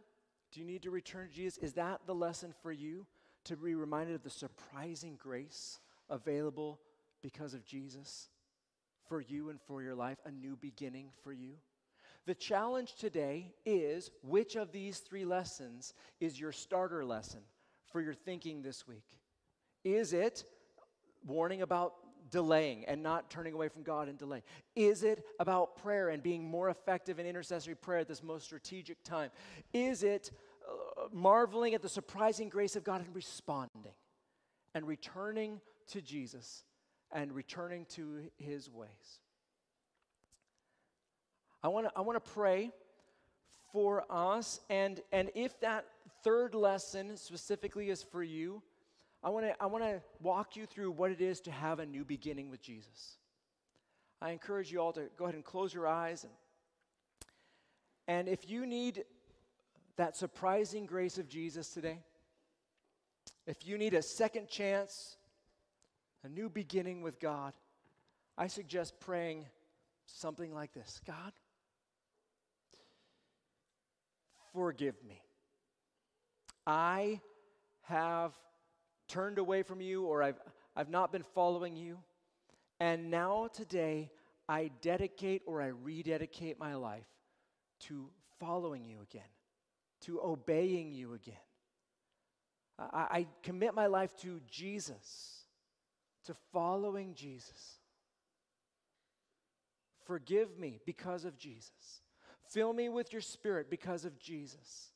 Do 0.51 0.59
you 0.59 0.65
need 0.65 0.83
to 0.83 0.91
return 0.91 1.27
to 1.27 1.33
Jesus? 1.33 1.57
Is 1.57 1.73
that 1.73 2.01
the 2.05 2.15
lesson 2.15 2.53
for 2.61 2.71
you? 2.71 3.05
To 3.45 3.55
be 3.55 3.75
reminded 3.75 4.15
of 4.15 4.23
the 4.23 4.29
surprising 4.29 5.17
grace 5.17 5.79
available 6.09 6.79
because 7.21 7.53
of 7.53 7.65
Jesus 7.65 8.29
for 9.07 9.21
you 9.21 9.49
and 9.49 9.59
for 9.61 9.81
your 9.81 9.95
life, 9.95 10.17
a 10.25 10.31
new 10.31 10.55
beginning 10.57 11.09
for 11.23 11.31
you? 11.31 11.53
The 12.25 12.35
challenge 12.35 12.95
today 12.95 13.53
is 13.65 14.11
which 14.21 14.57
of 14.57 14.73
these 14.73 14.99
three 14.99 15.23
lessons 15.23 15.93
is 16.19 16.39
your 16.39 16.51
starter 16.51 17.05
lesson 17.05 17.39
for 17.89 18.01
your 18.01 18.13
thinking 18.13 18.61
this 18.61 18.85
week? 18.85 19.05
Is 19.85 20.11
it 20.11 20.43
warning 21.25 21.61
about 21.61 21.93
delaying 22.29 22.85
and 22.85 23.01
not 23.01 23.29
turning 23.29 23.53
away 23.53 23.67
from 23.69 23.83
God 23.83 24.07
and 24.07 24.17
delaying? 24.17 24.43
Is 24.75 25.03
it 25.03 25.25
about 25.39 25.75
prayer 25.77 26.09
and 26.09 26.21
being 26.21 26.43
more 26.43 26.69
effective 26.69 27.19
in 27.19 27.25
intercessory 27.25 27.75
prayer 27.75 27.99
at 27.99 28.07
this 28.07 28.23
most 28.23 28.45
strategic 28.45 29.03
time? 29.03 29.29
Is 29.73 30.03
it 30.03 30.31
uh, 30.67 31.07
marveling 31.11 31.73
at 31.73 31.81
the 31.81 31.89
surprising 31.89 32.49
grace 32.49 32.75
of 32.75 32.83
God 32.83 33.01
and 33.05 33.15
responding 33.15 33.93
and 34.73 34.87
returning 34.87 35.61
to 35.87 36.01
Jesus 36.01 36.63
and 37.11 37.31
returning 37.31 37.85
to 37.91 38.29
his 38.37 38.69
ways? 38.69 39.19
I 41.63 41.69
want 41.69 41.87
to 41.87 41.91
I 41.95 42.01
want 42.01 42.23
to 42.23 42.31
pray 42.31 42.71
for 43.71 44.05
us 44.09 44.59
and 44.69 45.01
and 45.11 45.31
if 45.35 45.59
that 45.61 45.85
third 46.23 46.55
lesson 46.55 47.17
specifically 47.17 47.89
is 47.89 48.03
for 48.03 48.23
you, 48.23 48.61
I 49.27 49.29
want 49.29 49.45
to 49.45 49.61
I 49.61 49.65
want 49.65 49.83
to 49.83 50.01
walk 50.21 50.55
you 50.55 50.65
through 50.65 50.91
what 50.91 51.11
it 51.11 51.19
is 51.19 51.41
to 51.41 51.51
have 51.51 51.79
a 51.79 51.85
new 51.85 52.05
beginning 52.05 52.49
with 52.49 52.61
Jesus. 52.61 53.17
I 54.21 54.29
encourage 54.29 54.71
you 54.71 54.79
all 54.79 54.93
to 54.93 55.09
go 55.17 55.25
ahead 55.25 55.35
and 55.35 55.43
close 55.43 55.73
your 55.73 55.85
eyes 55.85 56.23
and 56.23 56.31
and 58.07 58.29
if 58.29 58.49
you 58.49 58.65
need 58.65 59.03
that 59.97 60.15
surprising 60.15 60.85
grace 60.85 61.17
of 61.17 61.27
Jesus 61.27 61.67
today, 61.73 61.99
if 63.45 63.67
you 63.67 63.77
need 63.77 63.95
a 63.95 64.01
second 64.01 64.47
chance, 64.47 65.17
a 66.23 66.29
new 66.29 66.47
beginning 66.47 67.01
with 67.01 67.19
God, 67.19 67.51
I 68.37 68.47
suggest 68.47 68.97
praying 69.01 69.45
something 70.05 70.53
like 70.53 70.73
this 70.73 71.01
God, 71.05 71.33
forgive 74.53 74.95
me. 75.05 75.21
I 76.65 77.19
have 77.81 78.31
turned 79.07 79.37
away 79.37 79.63
from 79.63 79.81
you 79.81 80.05
or 80.05 80.23
I've, 80.23 80.39
I've 80.75 80.89
not 80.89 81.11
been 81.11 81.23
following 81.23 81.75
you. 81.75 81.97
And 82.79 83.09
now, 83.09 83.49
today, 83.53 84.11
I 84.47 84.71
dedicate 84.81 85.41
or 85.45 85.61
I 85.61 85.67
rededicate 85.67 86.59
my 86.59 86.75
life 86.75 87.07
to 87.81 88.09
following 88.39 88.85
you 88.85 89.01
again, 89.01 89.29
to 90.01 90.21
obeying 90.21 90.93
you 90.93 91.13
again. 91.13 91.35
I, 92.79 93.07
I 93.09 93.27
commit 93.43 93.73
my 93.73 93.87
life 93.87 94.15
to 94.17 94.39
Jesus, 94.49 95.45
to 96.25 96.35
following 96.53 97.13
Jesus. 97.15 97.79
Forgive 100.05 100.57
me 100.57 100.79
because 100.85 101.25
of 101.25 101.37
Jesus. 101.37 102.01
Fill 102.49 102.71
me 102.71 102.87
with 102.87 103.11
your 103.11 103.21
spirit 103.21 103.69
because 103.69 104.05
of 104.05 104.17
Jesus. 104.19 104.91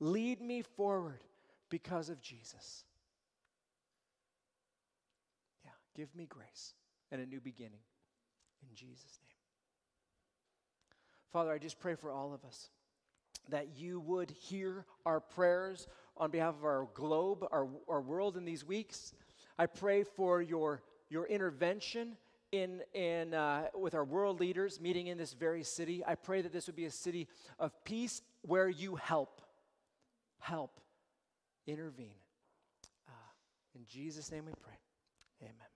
Lead 0.00 0.40
me 0.40 0.62
forward 0.62 1.20
because 1.68 2.08
of 2.08 2.20
Jesus. 2.22 2.84
Give 5.96 6.14
me 6.14 6.26
grace 6.26 6.74
and 7.10 7.20
a 7.20 7.26
new 7.26 7.40
beginning. 7.40 7.80
In 8.62 8.74
Jesus' 8.74 9.18
name. 9.22 9.36
Father, 11.32 11.52
I 11.52 11.58
just 11.58 11.78
pray 11.78 11.94
for 11.94 12.10
all 12.10 12.34
of 12.34 12.44
us 12.44 12.68
that 13.48 13.76
you 13.76 14.00
would 14.00 14.30
hear 14.30 14.84
our 15.04 15.20
prayers 15.20 15.88
on 16.16 16.30
behalf 16.30 16.54
of 16.54 16.64
our 16.64 16.88
globe, 16.94 17.46
our, 17.50 17.68
our 17.88 18.00
world 18.00 18.36
in 18.36 18.44
these 18.44 18.64
weeks. 18.64 19.12
I 19.58 19.66
pray 19.66 20.04
for 20.04 20.40
your, 20.40 20.82
your 21.08 21.26
intervention 21.26 22.16
in, 22.52 22.82
in, 22.92 23.34
uh, 23.34 23.68
with 23.74 23.94
our 23.94 24.04
world 24.04 24.40
leaders 24.40 24.80
meeting 24.80 25.08
in 25.08 25.18
this 25.18 25.32
very 25.32 25.64
city. 25.64 26.02
I 26.06 26.14
pray 26.14 26.42
that 26.42 26.52
this 26.52 26.66
would 26.66 26.76
be 26.76 26.84
a 26.84 26.90
city 26.90 27.28
of 27.58 27.72
peace 27.84 28.22
where 28.42 28.68
you 28.68 28.96
help. 28.96 29.40
Help. 30.38 30.80
Intervene. 31.66 32.10
Uh, 33.08 33.12
in 33.74 33.86
Jesus' 33.86 34.30
name 34.30 34.44
we 34.44 34.52
pray. 34.60 34.78
Amen. 35.42 35.71